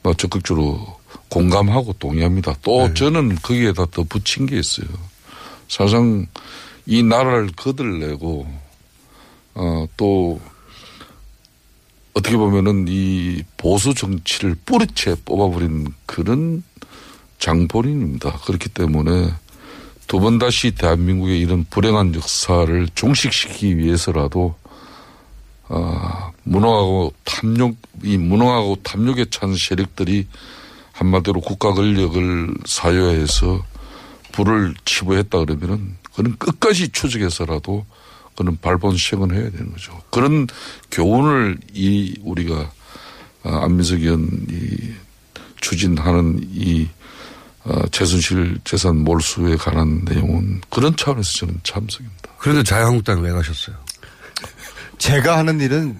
[0.03, 0.96] 뭐 적극적으로
[1.29, 2.55] 공감하고 동의합니다.
[2.63, 4.87] 또 저는 거기에다 더 붙인 게 있어요.
[5.69, 6.27] 사실상
[6.87, 8.47] 이 나라를 거들내고,
[9.55, 10.41] 어, 또,
[12.15, 16.63] 어떻게 보면은 이 보수 정치를 뿌리채 뽑아버린 그런
[17.39, 18.39] 장본인입니다.
[18.39, 19.33] 그렇기 때문에
[20.07, 24.55] 두 번 다시 대한민국의 이런 불행한 역사를 종식시키기 위해서라도
[25.69, 30.29] 어, 무능하고 탐욕, 이 무능하고 탐욕에 찬 세력들이
[30.97, 33.65] 한마디로 국가 권력을 사유해서
[34.33, 37.85] 불을 치부했다 그러면은 그는 끝까지 추적해서라도
[38.35, 40.01] 그는 발본 시행을 해야 되는 거죠.
[40.11, 40.47] 그런
[40.91, 42.71] 교훈을 이 우리가
[43.45, 44.95] 어, 안민석 의원이
[45.61, 46.89] 추진하는 이
[47.65, 52.31] 어, 최순실 재산 몰수에 관한 내용은 그런 차원에서 저는 참석입니다.
[52.39, 53.77] 그런데 자유한국당 왜 가셨어요?
[54.99, 55.99] 제가 하는 일은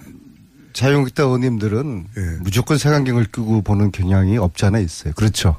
[0.77, 2.21] 자유한국당 의원님들은 예.
[2.41, 5.11] 무조건 색안경을 끄고 보는 경향이 없지 않아 있어요.
[5.15, 5.57] 그렇죠.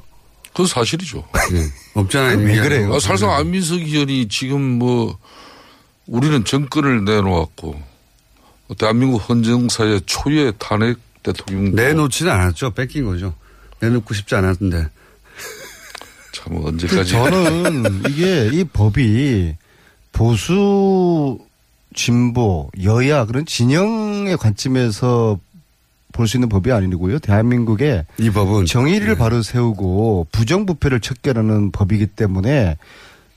[0.51, 1.27] 그건 사실이죠.
[1.93, 2.37] 없잖아요.
[2.37, 2.93] 왜 그래요?
[2.93, 5.17] 아, 사실상 안민석 의원이 지금 뭐
[6.07, 7.81] 우리는 정권을 내놓았고
[8.77, 12.71] 대한민국 헌정사의 초유의 탄핵 대통령 내놓지는 않았죠.
[12.71, 13.35] 뺏긴 거죠.
[13.81, 14.87] 내놓고 싶지 않았는데.
[16.31, 19.53] 참그 언제까지 저는 이게 이 법이
[20.13, 21.39] 보수
[21.99, 25.37] 진보 여야 그런 진영의 관점에서
[26.11, 27.19] 볼 수 있는 법이 아니고요.
[27.19, 32.77] 대한민국의 이 법은 정의를 바로 세우고 부정부패를 척결하는 법이기 때문에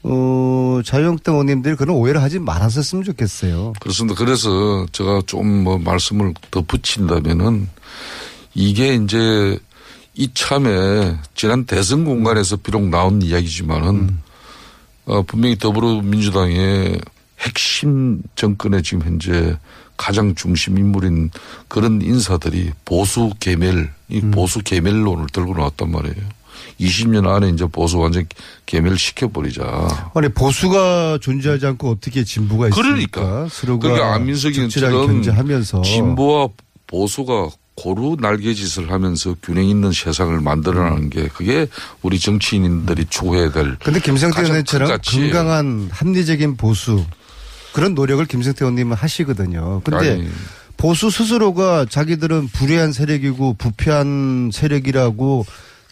[0.05, 3.75] 어 자유한국당 의원님들이 그런 오해를 하지 말았었으면 좋겠어요.
[3.81, 4.17] 그렇습니다.
[4.19, 7.69] 그래서 제가 좀 뭐 말씀을 더 붙인다면은
[8.55, 9.59] 이게 이제
[10.15, 14.19] 이참에 지난 대선 공간에서 비록 나온 이야기지만은
[15.07, 17.01] 어, 분명히 더불어민주당의
[17.43, 19.57] 핵심 정권의 지금 현재
[19.97, 21.31] 가장 중심 인물인
[21.69, 26.17] 그런 인사들이 보수 개멸, 이 보수 개멸론을 들고 나왔단 말이에요.
[26.81, 28.27] 20년 안에 이제 보수 완전
[28.67, 30.11] 개멸 시켜버리자.
[30.15, 33.21] 아니 보수가 존재하지 않고 어떻게 진보가 있습니까?
[33.21, 33.49] 그러니까.
[33.51, 36.49] 서로가 그러니까 안민석 적절하게 의원처럼 견제하면서 진보와
[36.87, 41.67] 보수가 고루 날개짓을 하면서 균형 있는 세상을 만들어내는 게 그게
[42.03, 43.77] 우리 정치인들이 추구해야 될.
[43.79, 44.99] 근데 김성태 의원처럼.
[45.03, 47.05] 건강한 합리적인 보수
[47.73, 49.81] 그런 노력을 김성태 의원님은 하시거든요.
[49.85, 50.29] 근데 아니.
[50.77, 55.47] 보수 스스로가 자기들은 불의한 세력이고 부패한 세력이라고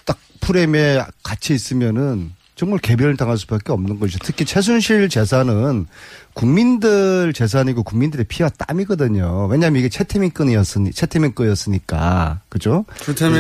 [0.05, 4.19] 딱 프레임에 갇혀 있으면은 정말 개별을 당할 수밖에 없는 것이죠.
[4.23, 5.87] 특히 최순실 재산은
[6.35, 9.47] 국민들 재산이고 국민들의 피와 땀이거든요.
[9.47, 12.85] 왜냐하면 이게 최태민 건이었으니 최태민 거였으니까 그죠?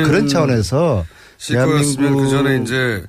[0.07, 1.05] 그런 차원에서
[1.47, 3.05] 대한민국 그 전에 이제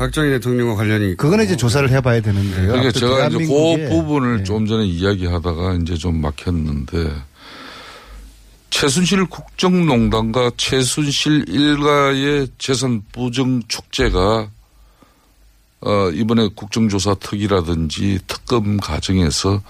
[0.00, 2.68] 박정희 대통령과 관련이 그거는 이제 조사를 해봐야 되는데요.
[2.68, 4.44] 그러니까 제가 이제 그 부분을 네.
[4.44, 7.12] 좀 전에 이야기하다가 이제 좀 막혔는데
[8.70, 14.48] 최순실 국정농단과 최순실 일가의 재산 부정 축제가
[15.82, 19.60] 어, 이번에 국정조사 특위라든지 특검 과정에서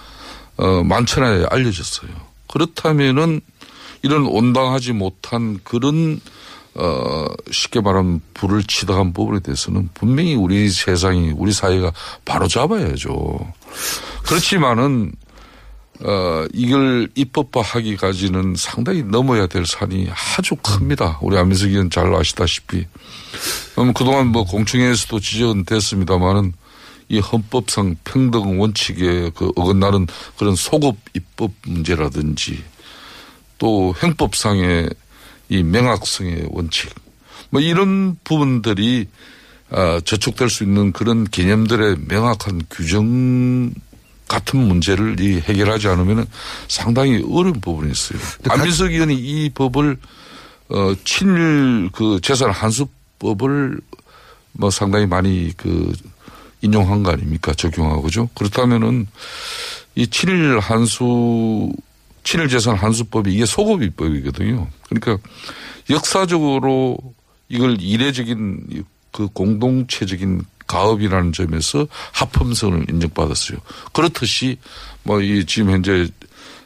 [0.59, 2.13] 어, 만천하에 알려졌어요.
[2.47, 3.41] 그렇다면은
[4.03, 6.21] 이런 온당하지 못한 그런
[6.75, 11.93] 어, 쉽게 말하면 불을 치다한 부분에 대해서는 분명히 우리 세상이 우리 사회가
[12.25, 13.53] 바로 잡아야죠.
[14.25, 15.13] 그렇지만은
[16.03, 21.19] 어, 이걸 입법화하기까지는 상당히 넘어야 될 산이 아주 큽니다.
[21.21, 22.87] 우리 안민석 의원 잘 아시다시피.
[23.75, 26.55] 그럼 그동안 뭐 공청회에서도 지적은 됐습니다만은
[27.11, 30.07] 이 헌법상 평등 원칙에 그 어긋나는
[30.39, 32.63] 그런 소급 입법 문제라든지
[33.59, 34.89] 또 형법상의
[35.51, 36.91] 이 명확성의 원칙
[37.51, 39.09] 뭐 이런 부분들이
[39.71, 43.73] 아, 저촉될 수 있는 그런 개념들의 명확한 규정
[44.27, 46.27] 같은 문제를 이 해결하지 않으면
[46.69, 48.19] 상당히 어려운 부분이 있어요.
[48.49, 49.97] 안민석 의원이 이 법을
[50.69, 53.81] 어 친일 그 재산 한수법을
[54.53, 55.93] 뭐 상당히 많이 그
[56.63, 58.29] 인용한 거 아닙니까 적용하고죠.
[58.35, 59.09] 그렇다면은
[59.97, 61.73] 이 친일 한수
[62.31, 64.69] 친일 재산 한수법이 이게 소급 입법이거든요.
[64.89, 65.19] 그러니까
[65.91, 66.97] 역사적으로
[67.49, 73.59] 이걸 이례적인 그 공동체적인 가업이라는 점에서 합헌성을 인정받았어요.
[73.93, 74.59] 그렇듯이
[75.03, 76.07] 뭐 이 지금 현재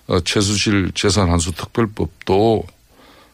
[0.06, 2.66] 어, 최수실 재산 한수 특별법도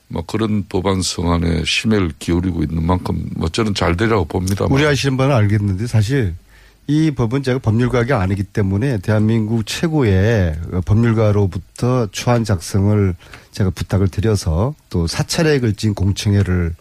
[0.06, 4.66] 뭐 그런 법안 성안에 심혈을 기울이고 있는 만큼 뭐 저는 잘 되라고 봅니다.
[4.70, 6.36] 우리 아시는 분은 알겠는데 사실
[6.90, 13.14] 이 법은 제가 법률가가 아니기 때문에 대한민국 최고의 법률가로부터 초안 작성을
[13.52, 16.74] 제가 부탁을 드려서 또 사찰에 걸친 공청회를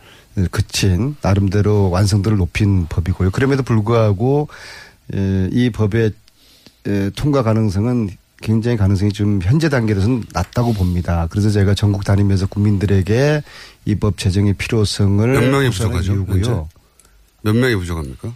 [0.49, 3.29] 그친 나름대로 완성도를 높인 법이고요.
[3.29, 4.47] 그럼에도 불구하고
[5.13, 6.11] 에, 이 법의
[6.87, 8.09] 에, 통과 가능성은
[8.41, 11.27] 굉장히 가능성이 좀 현재 단계에서는 낮다고 봅니다.
[11.29, 13.43] 그래서 제가 전국 다니면서 국민들에게
[13.85, 16.13] 이 법 제정의 필요성을 몇 명이 부족하죠?
[16.13, 16.69] 이유고요.
[17.43, 18.33] 몇 명이 부족합니까?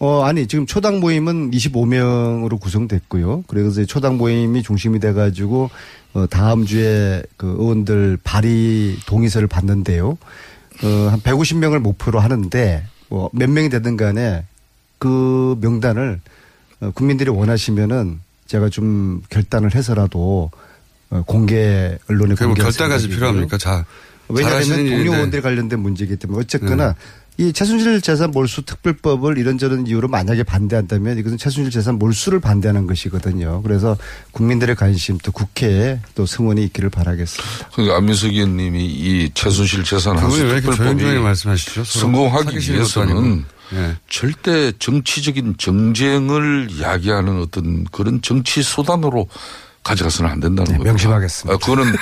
[0.00, 3.44] 어, 아니, 지금 초당 모임은 25명으로 구성됐고요.
[3.48, 5.70] 그래서 초당 모임이 중심이 돼가지고,
[6.14, 10.10] 어, 다음 주에 그 의원들 발의 동의서를 받는데요.
[10.84, 14.44] 어, 한 150명을 목표로 하는데, 뭐, 몇 명이 되든 간에
[14.98, 16.20] 그 명단을
[16.80, 20.50] 어, 국민들이 원하시면은 제가 좀 결단을 해서라도
[21.10, 23.08] 어, 공개, 언론에 뭐 공개할 결단까지.
[23.08, 23.58] 필요합니까?
[23.58, 23.84] 자,
[24.28, 25.12] 왜냐하면 동료.
[25.14, 26.94] 의원들이 관련된 문제이기 때문에 어쨌거나 네.
[27.40, 33.62] 이 최순실 재산 몰수 특별법을 이런저런 이유로 만약에 반대한다면 이것은 최순실 재산 몰수를 반대하는 것이거든요.
[33.62, 33.96] 그래서
[34.32, 37.68] 국민들의 관심 또 국회에 또 승원이 있기를 바라겠습니다.
[37.72, 41.84] 그러니까 안민석 의원님이 이 최순실 재산 이렇게 특별법이 말씀하시죠?
[41.84, 43.44] 성공하기 위해서는.
[43.74, 43.96] 예.
[44.08, 49.28] 절대 정치적인 정쟁을 야기하는 어떤 그런 정치 수단으로
[49.82, 50.82] 가져가서는 안 된다는 거예요.
[50.82, 51.54] 네, 명심하겠습니다.
[51.54, 51.94] 아, 그거는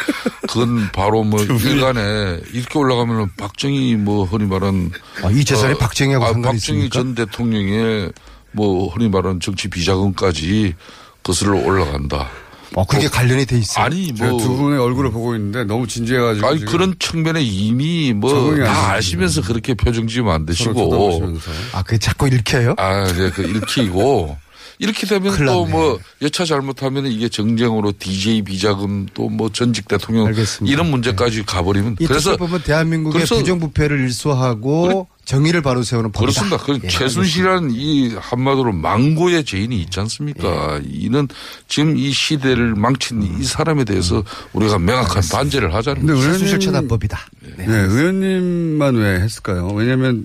[0.49, 4.91] 그건 바로 뭐 일간에 이렇게 올라가면은 박정희 뭐 흔히 말한
[5.23, 6.99] 아, 이 재산이 박정희하고 아, 상관이 박정희 있습니까?
[6.99, 8.13] 전 대통령의
[8.53, 10.75] 뭐 흔히 말하는 정치 비자금까지
[11.23, 12.29] 거슬러 올라간다.
[12.75, 13.85] 어, 그게 관련이 돼 있어요.
[13.85, 16.47] 아니 제가 뭐두 분의 얼굴을 보고 있는데 너무 진지해가지고.
[16.47, 18.93] 아니 그런 측면에 이미 뭐 다.
[18.93, 21.39] 아시면서 그렇게 표정 지으면 안 되시고.
[21.73, 22.75] 아, 그게 자꾸 읽혀요?
[22.77, 24.37] 아, 이제 그 읽히고
[24.79, 25.67] 이렇게 되면 또.
[25.67, 30.73] 뭐 여차 잘못하면 이게 정쟁으로 DJ 비자금 또 뭐 전직 대통령 알겠습니다.
[30.73, 36.41] 이런 문제까지 가버리면 이 그래서 특별법은 대한민국의 그래서 부정부패를 일소하고 정의를 바로 세우는 법이다.
[36.43, 36.57] 그렇습니다.
[36.81, 40.01] 그 예, 최순실이라는 이 한마디로 망고의 죄인이 있지 예.
[40.03, 40.81] 않습니까?
[40.89, 41.29] 이는
[41.69, 46.23] 지금 이 시대를 망친 이 사람에 대해서 우리가 명확한 반제를 하자는 거죠.
[46.23, 47.19] 최순실 처단법이다.
[47.59, 49.69] 네, 의원님만 왜 했을까요?
[49.75, 50.25] 왜냐하면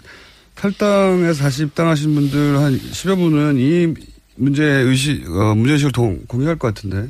[0.56, 3.94] 탈당해서 다시 입당하신 분들 한 10여 분은 이
[4.36, 7.10] 문제 의식, 어, 문제의식을 동, 공유할 것 같은데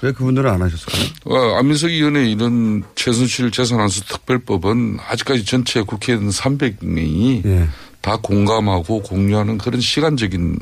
[0.00, 1.04] 왜 그분들은 안 하셨을까요?
[1.26, 7.68] 어, 안민석 의원의 이런 최순실 재산한수 특별법은 아직까지 전체 국회의원 300명이 예.
[8.00, 10.58] 다 공감하고 공유하는 그런 시간적인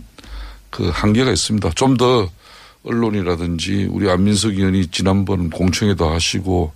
[0.69, 1.71] 그 한계가 있습니다.
[1.71, 2.29] 좀 더
[2.83, 6.73] 언론이라든지 우리 안민석 의원이 지난번 공청회도 하시고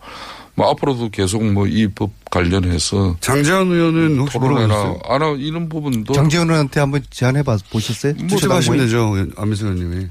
[0.56, 5.00] 뭐 앞으로도 계속 뭐 이 법 관련해서 장재원 의원은 혹시 물어보셨어요?
[5.08, 8.14] 아나 이런 부분도 장재원 의원한테 한번 제안해 봐 보셨어요?
[8.18, 8.86] 뭐 초당 하시면 모임?
[8.88, 9.32] 되죠.
[9.40, 10.06] 안민석 의원님이.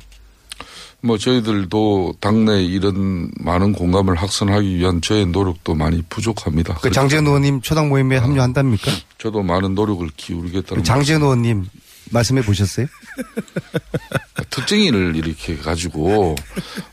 [1.05, 6.75] 뭐 저희들도 당내 이런 많은 공감을 확산하기 위한 저의 노력도 많이 부족합니다.
[6.75, 8.89] 그 장재원 의원님 초당 모임에 합류한답니까?
[9.17, 11.65] 저도 많은 노력을 기울이겠다는 그 장재원 의원님
[12.13, 12.87] 말씀해 보셨어요?
[14.49, 16.35] 특정인을 이렇게 가지고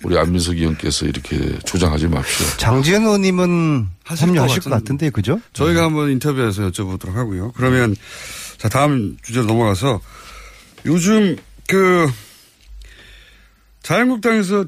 [0.02, 2.46] 우리 안민석 의원께서 이렇게 주장하지 맙시오.
[2.56, 5.40] 장지현 의원님은 하실 참여하실 것 것 같은데 그죠?
[5.52, 7.52] 저희가 한번 인터뷰에서 여쭤보도록 하고요.
[7.52, 7.94] 그러면
[8.56, 10.00] 자 다음 주제로 넘어가서
[10.86, 11.36] 요즘
[11.68, 12.10] 그
[13.82, 14.64] 자유한국당에서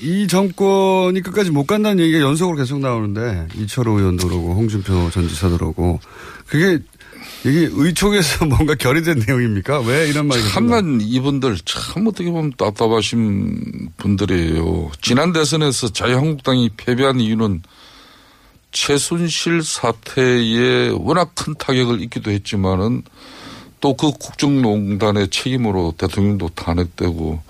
[0.00, 5.58] 이 정권이 끝까지 못 간다는 얘기가 연속으로 계속 나오는데 이철호 의원도 그러고 홍준표 전 지사도
[5.58, 6.00] 그러고
[6.46, 6.78] 그게
[7.44, 9.80] 이게 의총에서 뭔가 결의된 내용입니까?
[9.80, 14.90] 왜 이런 말이 참난 이분들 참 어떻게 보면 답답하신 분들이에요.
[15.00, 17.62] 지난 대선에서 자유한국당이 패배한 이유는
[18.72, 23.02] 최순실 사태에 워낙 큰 타격을 입기도 했지만은
[23.80, 27.42] 또 그 국정농단의 책임으로 대통령도 탄핵되고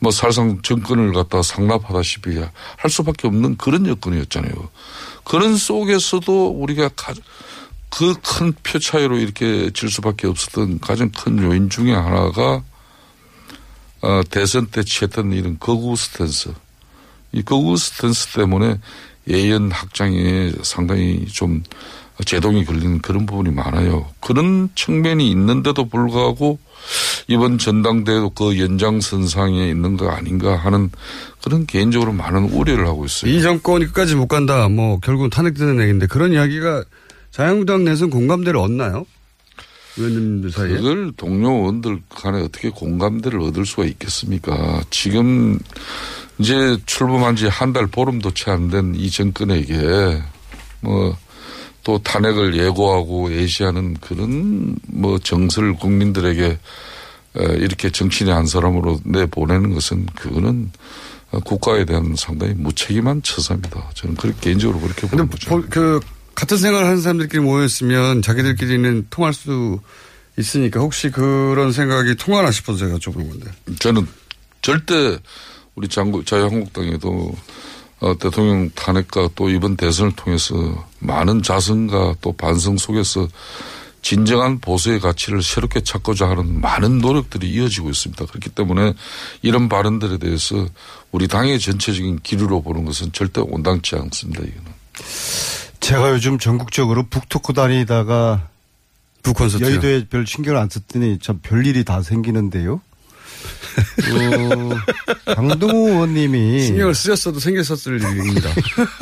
[0.00, 2.38] 뭐 사실상 정권을 갖다 상납하다시피
[2.76, 4.52] 할 수밖에 없는 그런 여건이었잖아요.
[5.24, 6.90] 그런 속에서도 우리가
[7.96, 12.62] 그 큰 표 차이로 이렇게 질 수밖에 없었던 가장 큰 요인 중에 하나가
[14.02, 16.52] 어, 대선 때 취했던 이런 극우 stance.
[17.32, 18.78] 이 극우 stance 때문에
[19.28, 21.62] 외연 확장에 상당히 좀
[22.24, 24.08] 제동이 걸리는 그런 부분이 많아요.
[24.20, 26.58] 그런 측면이 있는데도 불구하고
[27.28, 30.90] 이번 전당대회도 그 연장선상에 있는 거 아닌가 하는
[31.42, 33.30] 그런 개인적으로 많은 우려를 하고 있어요.
[33.32, 34.68] 이 정권이 끝까지 못 간다.
[34.68, 36.84] 뭐 결국은 탄핵되는 얘기인데 그런 이야기가
[37.36, 39.06] 자유한국당 내에서는 공감대를 얻나요?
[39.98, 40.76] 의원님들 사이에?
[40.76, 44.82] 그걸 동료 의원들 간에 어떻게 공감대를 얻을 수가 있겠습니까?
[44.90, 45.58] 지금
[46.38, 50.22] 이제 출범한 지 한 달 보름도 채 안 된 이 정권에게
[50.80, 51.16] 뭐
[51.84, 56.58] 또 탄핵을 예고하고 예시하는 그런 뭐 정서를 국민들에게
[57.58, 60.72] 이렇게 정치인의 한 사람으로 내보내는 것은 그거는
[61.44, 63.88] 국가에 대한 상당히 무책임한 처사입니다.
[63.94, 65.62] 저는 그렇게 개인적으로 그렇게 보는 거죠.
[65.70, 66.00] 그
[66.36, 69.80] 같은 생각을 하는 사람들끼리 모였으면 자기들끼리는 통할 수
[70.38, 73.50] 있으니까 혹시 그런 생각이 통하나 싶어서 제가 여쭤보는 건데.
[73.80, 74.06] 저는
[74.62, 75.18] 절대
[75.74, 77.34] 우리 장구, 자유한국당에도
[78.00, 83.26] 어, 대통령 탄핵과 또 이번 대선을 통해서 많은 자성과 또 반성 속에서
[84.02, 88.26] 진정한 보수의 가치를 새롭게 찾고자 하는 많은 노력들이 이어지고 있습니다.
[88.26, 88.92] 그렇기 때문에
[89.40, 90.68] 이런 발언들에 대해서
[91.10, 94.42] 우리 당의 전체적인 기류로 보는 것은 절대 온당치 않습니다.
[94.42, 94.76] 이거는.
[95.86, 98.48] 제가 요즘 전국적으로 북토크 다니다가
[99.22, 102.80] 북콘서트 여의도에 별 신경을 안 썼더니 참 별일이 다 생기는데요.
[104.10, 108.50] 어, 강동호 의원님이 신경을 쓰셨어도 생겼었을 일입니다.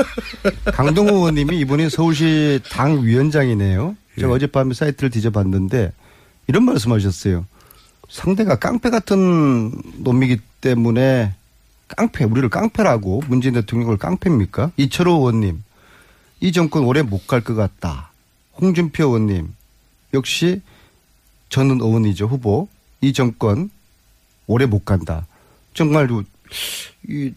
[0.74, 3.97] 강동호 의원님이 이번에 서울시 당 위원장이네요.
[4.20, 4.35] 제가 예.
[4.35, 5.91] 어젯밤에 사이트를 뒤져봤는데
[6.49, 7.47] 이런 말씀하셨어요.
[8.11, 11.32] 상대가 깡패 같은 놈이기 때문에
[11.89, 14.72] 깡패 우리를 깡패라고 문재인 대통령을 깡패입니까?
[14.76, 15.64] 이철호 의원님
[16.45, 18.13] 이 정권 오래 못 갈 것 같다.
[18.61, 19.55] 홍준표 의원님
[20.13, 20.61] 역시
[21.49, 22.69] 저는 의원이죠 후보
[23.01, 23.71] 이 정권
[24.47, 25.27] 오래 못 간다.
[25.73, 26.07] 정말
[27.09, 27.33] 이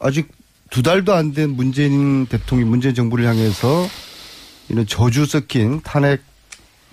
[0.00, 0.28] 아직
[0.70, 3.86] 두 달도 안 된 문재인 대통령 문재인 정부를 향해서
[4.70, 6.20] 이런 저주 섞인 탄핵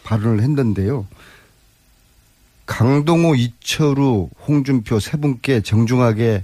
[0.03, 1.07] 발언을 했는데요.
[2.67, 6.43] 강동호, 이철우, 홍준표 세 분께 정중하게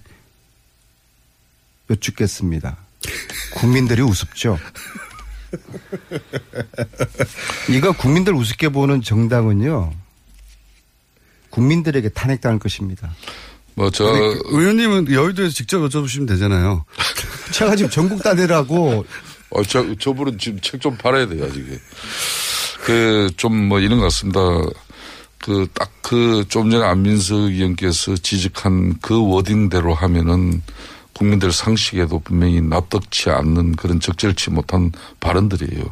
[1.92, 2.78] 여쭙겠습니다.
[3.56, 4.58] 국민들이 우습죠.
[7.70, 9.92] 이거 국민들 우습게 보는 정당은요.
[11.50, 13.14] 국민들에게 탄핵당할 것입니다.
[13.76, 14.06] 뭐, 저.
[14.06, 16.86] 그 의원님은 여의도에서 직접 여쭤보시면 되잖아요.
[17.52, 19.06] 제가 지금 전국 단위라고.
[19.50, 21.66] 어, 저, 저분은 지금 책 좀 팔아야 돼요, 아직.
[22.86, 24.40] 그, 좀 뭐 이런 것 같습니다.
[25.38, 30.62] 그, 딱 그, 좀 전에 안민석 의원께서 지적한 그 워딩대로 하면은
[31.22, 35.84] 국민들 상식에도 분명히 납득치 않는 그런 적절치 못한 발언들이에요.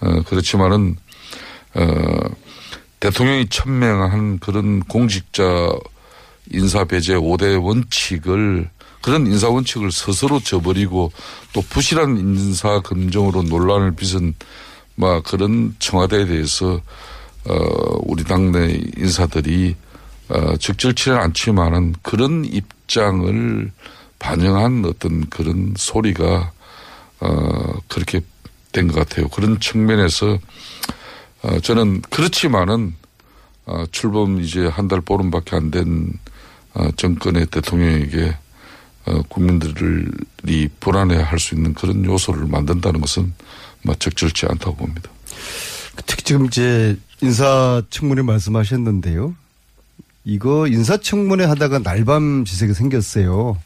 [0.00, 0.96] 어, 그렇지만은,
[1.74, 1.84] 어,
[3.00, 5.42] 대통령이 천명한 그런 공직자
[6.52, 8.70] 인사 배제 5대 원칙을
[9.02, 11.10] 그런 인사 원칙을 스스로 저버리고
[11.52, 14.34] 또 부실한 인사 검증으로 논란을 빚은
[14.94, 16.80] 막 그런 청와대에 대해서
[17.46, 19.74] 어 우리 당내 인사들이
[20.28, 23.72] 어 적절치는 않지만은 그런 입장을
[24.20, 26.52] 반영한 어떤 그런 소리가
[27.20, 28.20] 어 그렇게
[28.72, 29.26] 된 것 같아요.
[29.28, 30.38] 그런 측면에서
[31.42, 32.94] 어, 저는 그렇지만은
[33.66, 36.12] 어, 출범 이제 한 달 보름밖에 안 된
[36.74, 38.36] 어, 정권의 대통령에게
[39.06, 43.32] 어, 국민들이 불안해할 수 있는 그런 요소를 만든다는 것은
[43.82, 45.10] 뭐 적절치 않다고 봅니다.
[46.06, 49.34] 특히 지금 이제 인사청문회 말씀하셨는데요.
[50.24, 53.56] 이거 인사청문회 하다가 날밤 지색이 생겼어요.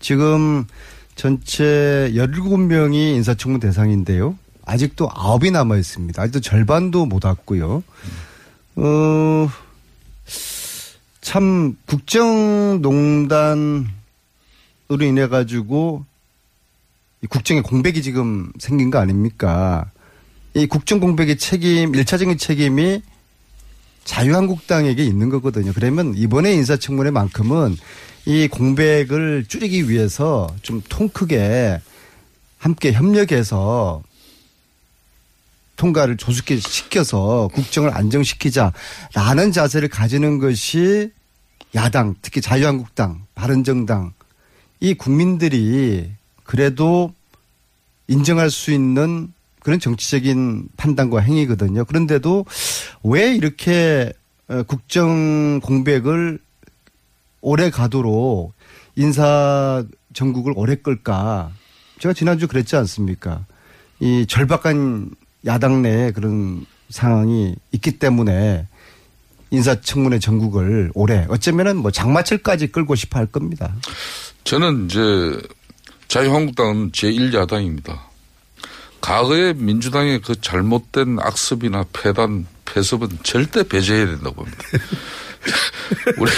[0.00, 0.64] 지금
[1.14, 4.36] 전체 17명이 인사청문 대상인데요.
[4.64, 6.20] 아직도 9이 남아 있습니다.
[6.20, 7.82] 아직도 절반도 못 왔고요.
[8.76, 9.48] 어,
[11.20, 13.84] 참 국정농단으로
[15.02, 16.04] 인해 가지고
[17.28, 19.90] 국정의 공백이 지금 생긴 거 아닙니까?
[20.54, 23.02] 이 국정 공백의 책임, 일차적인 책임이
[24.04, 25.72] 자유한국당에게 있는 거거든요.
[25.74, 27.76] 그러면 이번에 인사청문회만큼은
[28.30, 31.80] 이 공백을 줄이기 위해서 좀 통 크게
[32.58, 34.04] 함께 협력해서
[35.74, 41.10] 통과를 조속히 시켜서 국정을 안정시키자라는 자세를 가지는 것이
[41.74, 44.12] 야당, 특히 자유한국당, 바른정당
[44.78, 46.08] 이 국민들이
[46.44, 47.12] 그래도
[48.06, 51.84] 인정할 수 있는 그런 정치적인 판단과 행위거든요.
[51.84, 52.46] 그런데도
[53.02, 54.12] 왜 이렇게
[54.46, 56.38] 어, 국정 공백을
[57.40, 58.52] 오래 가도록
[58.96, 61.50] 인사 전국을 오래 끌까?
[61.98, 63.44] 제가 지난주 그랬지 않습니까?
[64.00, 65.10] 이 절박한
[65.46, 68.66] 야당 내에 그런 상황이 있기 때문에
[69.50, 73.74] 인사청문회 전국을 올해 어쩌면은 뭐 장마철까지 끌고 싶어 할 겁니다.
[74.44, 75.00] 저는 이제
[76.08, 77.98] 자유한국당은 제1야당입니다.
[79.00, 84.58] 과거의 민주당의 그 잘못된 악습이나 폐단, 폐습은 절대 배제해야 된다고 봅니다.
[86.18, 86.30] 우리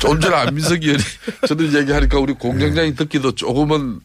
[0.00, 1.02] 좀 전에 안민석 의원이
[1.46, 4.00] 저들 얘기하니까 우리 공장장이 듣기도 조금은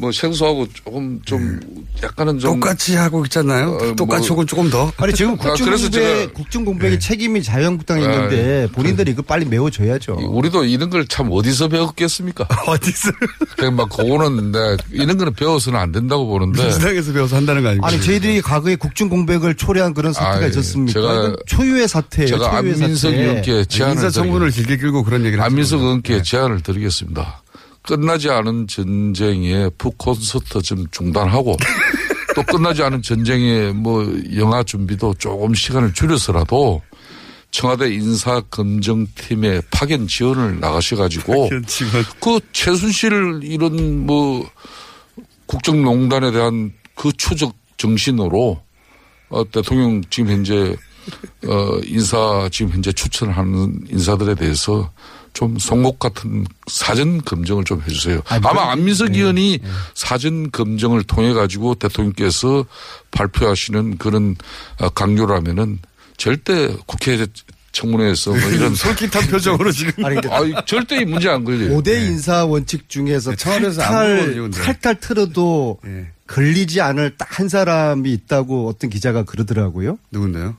[0.00, 1.60] 뭐 생소하고 조금 좀
[2.02, 3.72] 약간은 좀 똑같이 하고 있잖아요.
[3.80, 4.90] 어, 똑같이 뭐- 혹은 조금 더.
[4.96, 8.66] 아니 지금 아, 국정공백, 국정공백의 책임이 자유한국당에 있는데 네.
[8.72, 10.14] 본인들이 이거 빨리 메워줘야죠.
[10.30, 12.46] 우리도 이런 걸 참 어디서 배웠겠습니까?
[12.66, 13.10] 어디서?
[13.56, 17.88] 그냥 막 그거는 내 이런 거는 배워서는 안 된다고 보는데 민주당에서 배워서 한다는 거 아닙니까?
[17.88, 20.98] 아니 저희들이 과거에 국정공백을 초래한 그런 사태가 아이, 있었습니까?
[21.00, 22.28] 제가- 초유의 사태예요.
[22.28, 23.20] 제가 초유의 안민석 사태.
[23.22, 27.42] 의원께 제안을 인사청문을 길게 끌고 그런 얘기를 안민석 의원께 제안을 드리겠습니다.
[27.82, 31.56] 끝나지 않은 전쟁의 푸콘서트 좀 중단하고
[32.34, 34.06] 또 끝나지 않은 전쟁의 뭐
[34.36, 36.82] 영화 준비도 조금 시간을 줄여서라도
[37.50, 41.50] 청와대 인사검증팀에 파견 지원을 나가셔가지고
[42.20, 44.48] 그 최순실 이런 뭐
[45.46, 48.62] 국정농단에 대한 그 추적 정신으로
[49.30, 50.76] 어, 대통령 지금 현재
[51.46, 54.92] 어, 인사 지금 현재 추천하는 인사들에 대해서
[55.32, 58.22] 좀 송곳 같은 사전 검증을 좀 해주세요.
[58.28, 59.60] 아마 안민석 의원이
[59.94, 62.64] 사전 검증을 통해 가지고 대통령께서
[63.10, 64.36] 발표하시는 그런
[64.78, 65.78] 어, 강요라면은
[66.16, 67.26] 절대 국회
[67.72, 71.78] 청문회에서 뭐 이런 솔깃한 표정으로 지금 아니, 아이, 절대 문제 안 걸려요.
[71.78, 74.50] 5대 인사 원칙 중에서 네, 청와대에서 안 탈탈.
[74.50, 76.08] 탈탈 틀어도 예.
[76.26, 79.98] 걸리지 않을 딱 한 사람이 있다고 어떤 기자가 그러더라고요.
[80.10, 80.56] 누군데요?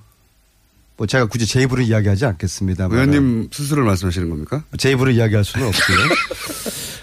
[1.02, 2.88] 뭐 제가 굳이 제 입으로 이야기하지 않겠습니다.
[2.92, 4.64] 의원님 스스로를 말씀하시는 겁니까?
[4.78, 5.98] 제 입으로 이야기할 수는 없고요.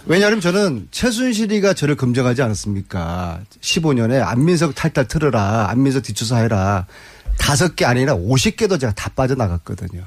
[0.07, 3.41] 왜냐하면 저는 최순실이가 저를 검증하지 않았습니까?
[3.61, 5.69] 15년에 안민석 탈탈 틀어라.
[5.71, 6.87] 안민석 뒷조사해라.
[7.39, 10.05] 다섯 개 아니라 50개도 제가 다 빠져나갔거든요.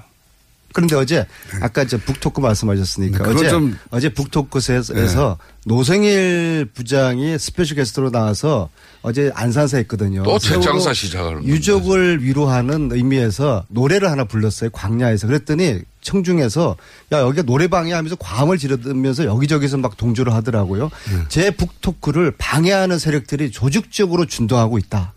[0.73, 1.25] 그런데 어제
[1.61, 8.69] 아까 저 북토크 말씀하셨으니까 네, 어제 좀- 어제 북토크에서 노성일 부장이 special guest로 나와서
[9.01, 10.23] 어제 안산사 했거든요.
[10.23, 14.69] 또 대장사 시작하는 유족을 위로하는 의미에서 노래를 하나 불렀어요.
[14.71, 15.27] 광야에서.
[15.27, 16.77] 그랬더니 청중에서
[17.11, 20.89] 야 여기가 노래방이야 하면서 고함을 지르면서 여기저기서 막 동조를 하더라고요.
[21.11, 21.23] 네.
[21.29, 25.13] 제 book talk를 방해하는 세력들이 조직적으로 준동하고 있다.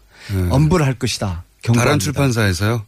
[0.50, 1.26] 엄벌할 것이다.
[1.26, 1.98] 다른 경고합니다.
[2.04, 2.84] 출판사에서요?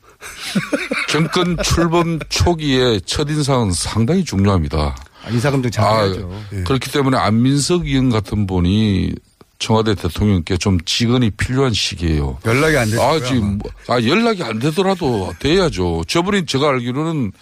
[1.08, 4.96] 정권 출범 초기에 첫인상은 상당히 중요합니다.
[5.24, 6.42] 아, 인사검증 잘 해야죠.
[6.52, 6.62] 예.
[6.62, 9.12] 그렇기 때문에 안민석 의원 같은 분이
[9.58, 12.38] 청와대 대통령께 좀 직언이 필요한 시기예요.
[12.44, 13.08] 연락이 안 됐어요.
[13.08, 16.04] 아, 지금, 뭐- 아, 연락이 안 되더라도 돼야죠.
[16.06, 17.32] 저분이 제가 알기로는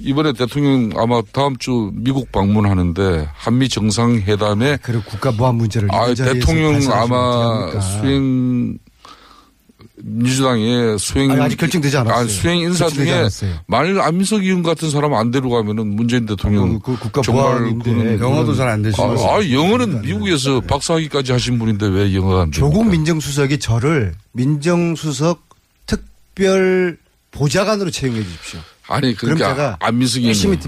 [0.00, 6.80] 이번에 대통령 아마 다음 주 미국 방문하는데 한미 정상회담에 그리고 국가 보안 문제를 아, 대통령
[6.92, 7.70] 아마?
[7.80, 8.76] 수행
[9.96, 12.20] 민주당의 수행 아니, 아직 결정되지 않았어요.
[12.20, 13.28] 아니, 수행 인사 중에.
[13.66, 18.68] 만일 안민석 의원 같은 사람 안 데려가면은 문재인 대통령 그 국가 정말 그는 영어도 잘
[18.68, 22.60] 안 되시는 아, 아, 영어는 미국에서 박사학위까지 하신 분인데 왜 영어가 안 돼요?
[22.60, 25.42] 조국 민정수석이 저를 민정수석
[25.86, 26.96] 특별
[27.30, 28.60] 보좌관으로 채용해 주십시오.
[28.92, 30.58] 아니 그러니까 제가 안민석 열심히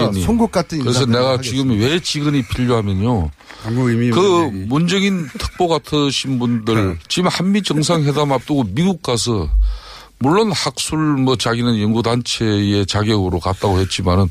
[0.00, 0.22] 의원님.
[0.22, 1.42] 송곳 같은 그래서 내가 하겠습니다.
[1.42, 3.30] 지금 왜 직원이 필요하면요.
[4.14, 9.48] 그 문정인 특보 같으신 분들 지금 한미 정상회담 앞두고 미국 가서
[10.18, 14.28] 물론 학술 뭐 자기는 연구단체의 자격으로 갔다고 했지만은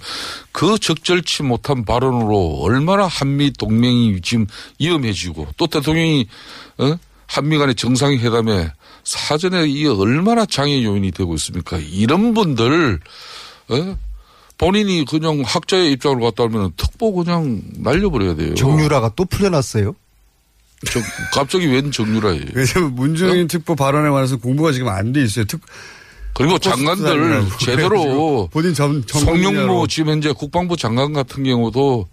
[0.51, 4.47] 그 적절치 못한 발언으로 얼마나 한미 동맹이 지금
[4.79, 6.27] 위험해지고 또 대통령이
[6.77, 6.95] 어?
[7.33, 8.71] 한미 간의 정상회담에
[9.03, 11.77] 사전에 이 얼마나 장애 요인이 되고 있습니까?
[11.79, 12.99] 이런 분들
[13.69, 13.97] 어?
[14.59, 18.53] 본인이 그냥 학자의 입장으로 갔다 오면 특보 그냥 날려버려야 돼요.
[18.53, 19.95] 정유라가 또 풀려났어요.
[20.91, 20.99] 저
[21.33, 22.45] 갑자기 웬 정유라예요?
[22.53, 25.45] 왜냐면 문재인 특보 발언에 관해서 공부가 지금 안 돼 있어요.
[25.45, 25.59] 특,
[26.35, 32.07] 그리고 장관들 제대로 본인 전 송영무 지금 현재 국방부 장관 같은 경우도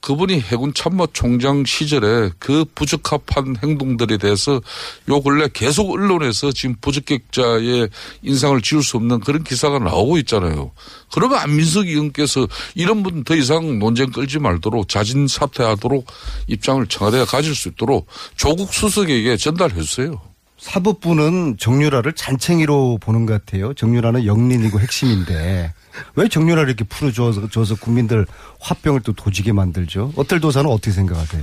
[0.00, 4.60] 그분이 해군 참모 총장 시절에 그 부적합한 행동들에 대해서
[5.08, 7.88] 요 근래 계속 언론에서 지금 부적격자의
[8.22, 10.72] 인상을 지울 수 없는 그런 기사가 나오고 있잖아요.
[11.12, 16.06] 그러면 안민석 의원께서 이런 분 더 이상 논쟁 끌지 말도록 자진 사퇴하도록
[16.46, 20.20] 입장을 청와대가 가질 수 있도록 조국 수석에게 전달해 주세요.
[20.58, 23.74] 사법부는 정유라를 잔챙이로 보는 것 같아요.
[23.74, 25.72] 정유라는 영린이고 핵심인데
[26.16, 28.26] 왜 정유라를 이렇게 풀어줘서 줘서 국민들
[28.60, 30.12] 화병을 또 도지게 만들죠?
[30.16, 31.42] 어떨 도사는 어떻게 생각하세요?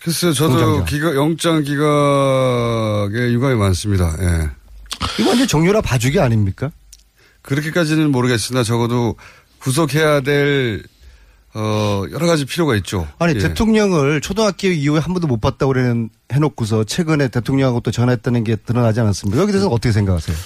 [0.00, 4.16] 글쎄요, 저도 기각, 영장 기각에 유감이 많습니다.
[4.20, 4.50] 예.
[5.18, 6.70] 이거 완전 정유라 봐주기 아닙니까?
[7.42, 9.16] 그렇게까지는 모르겠으나 적어도
[9.58, 10.82] 구속해야 될
[11.52, 13.08] 어, 여러 가지 필요가 있죠.
[13.18, 13.38] 아니, 예.
[13.38, 19.00] 대통령을 초등학교 이후에 한 번도 못 봤다고 그래는 해놓고서 최근에 대통령하고 또 전화했다는 게 드러나지
[19.00, 19.40] 않았습니까?
[19.42, 20.36] 여기 대해서 어떻게 생각하세요?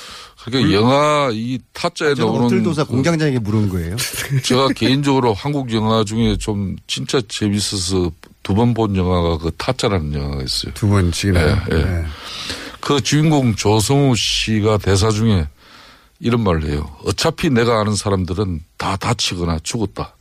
[0.45, 3.97] 그러니까 영화 이 타짜에 나오는 그 공장장에게 물은 거예요.
[4.45, 8.11] 제가 개인적으로 한국 영화 중에 좀 진짜 재밌어서
[8.43, 10.73] 두 번 본 영화가 그 타짜라는 영화가 있어요.
[10.75, 11.41] 두 번씩이나.
[11.73, 12.05] 예, 예.
[12.81, 15.49] 그 주인공 조성우 씨가 대사 중에
[16.21, 16.91] 이런 말을 해요.
[17.07, 20.15] 어차피 내가 아는 사람들은 다 다치거나 죽었다.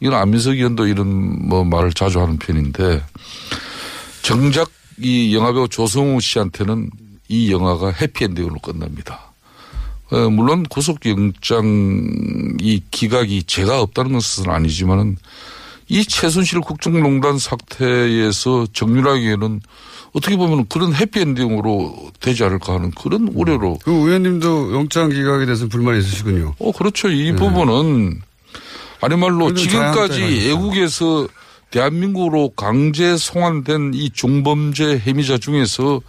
[0.00, 3.02] 이건 안민석 의원도 이런 뭐 말을 자주 하는 편인데
[4.22, 6.90] 정작 이 영화배우 조성우 씨한테는
[7.28, 9.32] 이 영화가 해피엔딩으로 끝납니다.
[10.10, 15.16] 어, 물론 구속영장 이 기각이 제가 없다는 것은 아니지만은
[15.88, 19.60] 이 최순실 국정농단 사태에서 정유라에게는
[20.12, 23.78] 어떻게 보면 그런 해피엔딩으로 되지 않을까 하는 그런 우려로.
[23.84, 26.54] 그 의원님도 영장 기각에 대해서 불만이 있으시군요.
[26.58, 27.08] 어, 그렇죠.
[27.08, 28.22] 이 부분은
[29.06, 30.50] 아니 말로 지금까지 자양자양하니까.
[30.50, 31.28] 애국에서
[31.70, 36.00] 대한민국으로 강제 송환된 이 중범죄 혐의자 중에서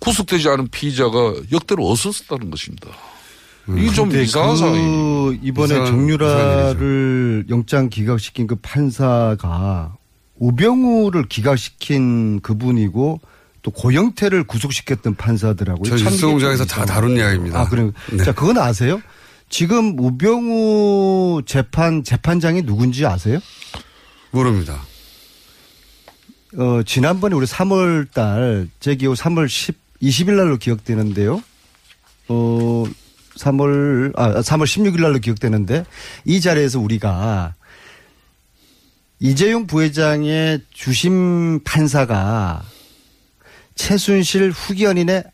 [0.00, 2.88] 구속되지 않은 피의자가 역대로 없었다는 것입니다.
[3.76, 4.78] 이게 좀 이상한 상황이.
[4.80, 9.94] 그 이번에 이상한- 정유라를 영장 기각시킨 그 판사가
[10.36, 13.20] 우병우를 기각시킨 그분이고
[13.62, 15.84] 또 고영태를 구속시켰던 판사더라고요.
[15.90, 17.60] 저참 뉴스공장에서 이게 다 다룬 이야기입니다.
[17.60, 17.92] 아, 그래요?
[18.12, 18.22] 네.
[18.24, 19.02] 자, 그건 아세요?
[19.48, 23.38] 지금 우병우 재판, 재판장이 누군지 아세요?
[24.30, 24.82] 모릅니다.
[26.56, 31.42] 어, 지난번에 우리 3월 달, 제 기억 3월 10, 20일 날로 기억되는데요.
[32.28, 32.84] 어,
[33.36, 35.84] 3월, 아, 3월 16일 날로 기억되는데
[36.24, 37.54] 이 자리에서 우리가
[39.20, 42.62] 이재용 부회장의 주심 판사가
[43.74, 45.24] 최순실 후견인의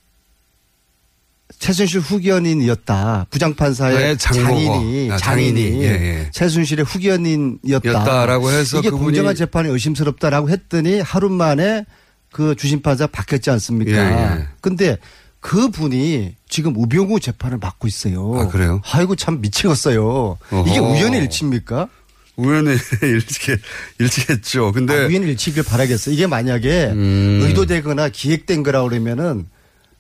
[1.64, 3.26] 최순실 후견인이었다.
[3.30, 4.16] 부장판사의 네.
[4.16, 5.60] 장인이 아, 장인이.
[5.82, 6.30] 예, 예.
[6.30, 7.88] 최순실의 후견인이었다.
[7.88, 11.86] 였다라고 해서 이게 그분이- 공정한 재판이 의심스럽다라고 했더니 하루 만에
[12.30, 13.92] 그 주심판사 바뀌었지 않습니까?
[13.92, 13.96] 예,
[14.40, 14.46] 예.
[14.60, 14.98] 근데
[15.40, 18.34] 그 분이 지금 우병우 재판을 맡고 있어요.
[18.38, 18.82] 아, 그래요?
[18.84, 20.36] 아이고 참 미치겠어요.
[20.66, 20.92] 이게 어허.
[20.92, 21.88] 우연의 일치입니까?
[22.36, 23.56] 우연의 일치,
[24.00, 24.72] 일치겠죠.
[24.72, 24.92] 근데.
[24.92, 26.14] 아, 우연의 일치길 바라겠어요.
[26.14, 27.40] 이게 만약에 음.
[27.42, 29.46] 의도되거나 기획된 거라 그러면은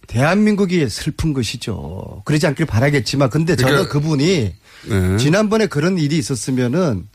[0.06, 2.22] 대한민국이 슬픈 것이죠.
[2.24, 4.52] 그러지 않길 바라겠지만 근데 저는 그러니까- 그분이
[4.88, 5.16] 네.
[5.16, 7.06] 지난번에 그런 일이 있었으면은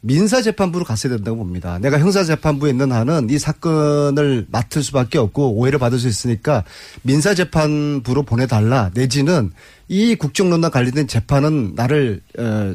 [0.00, 1.78] 민사재판부로 갔어야 된다고 봅니다.
[1.80, 6.62] 내가 형사재판부에 있는 한은 이 사건을 맡을 수밖에 없고 오해를 받을 수 있으니까
[7.02, 9.50] 민사재판부로 보내달라 내지는
[9.88, 12.74] 이 국정농단 관련된 재판은 나를 어,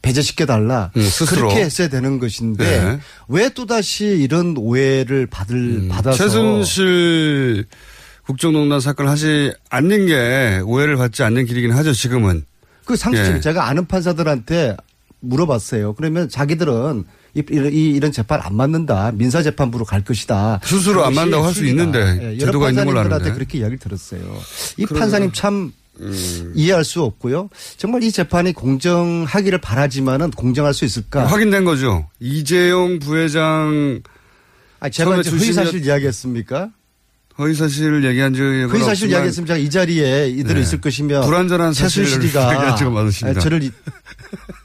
[0.00, 1.48] 배제시켜달라 음, 스스로.
[1.48, 3.00] 그렇게 했어야 되는 것인데 네.
[3.26, 7.64] 왜 또다시 이런 오해를 받을 받아서 최순실
[8.26, 12.44] 국정농단 사건을 하지 않는 게 오해를 받지 않는 길이긴 하죠, 지금은.
[12.84, 13.40] 그 상식적으로 예.
[13.40, 14.76] 제가 아는 판사들한테
[15.20, 15.94] 물어봤어요.
[15.94, 17.04] 그러면 자기들은
[17.34, 19.10] 이, 이, 이런 재판 안 맞는다.
[19.14, 20.60] 민사재판부로 갈 것이다.
[20.62, 21.82] 스스로 안 맞는다고 할수 순리다.
[21.82, 23.32] 있는데 예, 여러 제도가 있는 걸로 아는데.
[23.32, 24.20] 그렇게 이야기를 들었어요.
[24.76, 26.52] 이 그러면- 판사님 참 음.
[26.54, 27.48] 이해할 수 없고요.
[27.76, 31.26] 정말 이 재판이 공정하기를 바라지만은 공정할 수 있을까?
[31.26, 32.06] 확인된 거죠.
[32.20, 34.00] 이재용 부회장
[34.80, 36.68] 아, 제가 이제 주심이었- 허위사실 이야기했습니까?
[37.38, 40.60] 허위사실 얘기한 적이 허위사실 이야기했으면 제가 이 자리에 이대로 네.
[40.60, 43.40] 있을 것이며 불완전한 사실을 최순실이가 얘기한 적은 많으십니다.
[43.40, 43.72] 저를 이-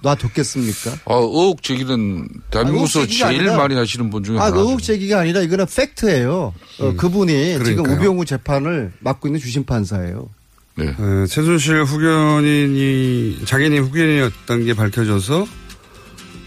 [0.02, 0.92] 놔뒀겠습니까?
[1.06, 4.60] 아, 의혹 제기는 대한민국에서 제기가 제일 아니라- 많이 하시는 분 중에 아, 하나죠.
[4.62, 6.54] 의혹 제기가 아니라 이거는 팩트예요.
[6.80, 7.64] 어, 그분이 지금 음.
[7.64, 7.96] 그러니까요.
[7.98, 10.30] 우병우 재판을 맡고 있는 주심 판사예요.
[10.78, 10.86] 네.
[10.86, 15.46] 에, 최순실 후견인이 자기니 후견인이었던 게 밝혀져서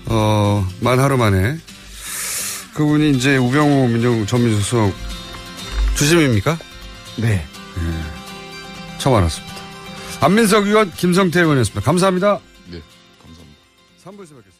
[0.06, 1.56] 어, 만 하루 만에
[2.74, 4.92] 그분이 이제 우병우 민정 전민수석
[5.96, 6.58] 주심입니까?
[7.18, 7.44] 네.
[8.98, 9.54] 처음 알았습니다.
[10.20, 11.80] 안민석 의원, 김성태 의원이었습니다.
[11.84, 12.38] 감사합니다.
[12.70, 12.80] 네,
[13.20, 13.60] 감사합니다.
[14.04, 14.51] 3부에서 뵙겠습니다.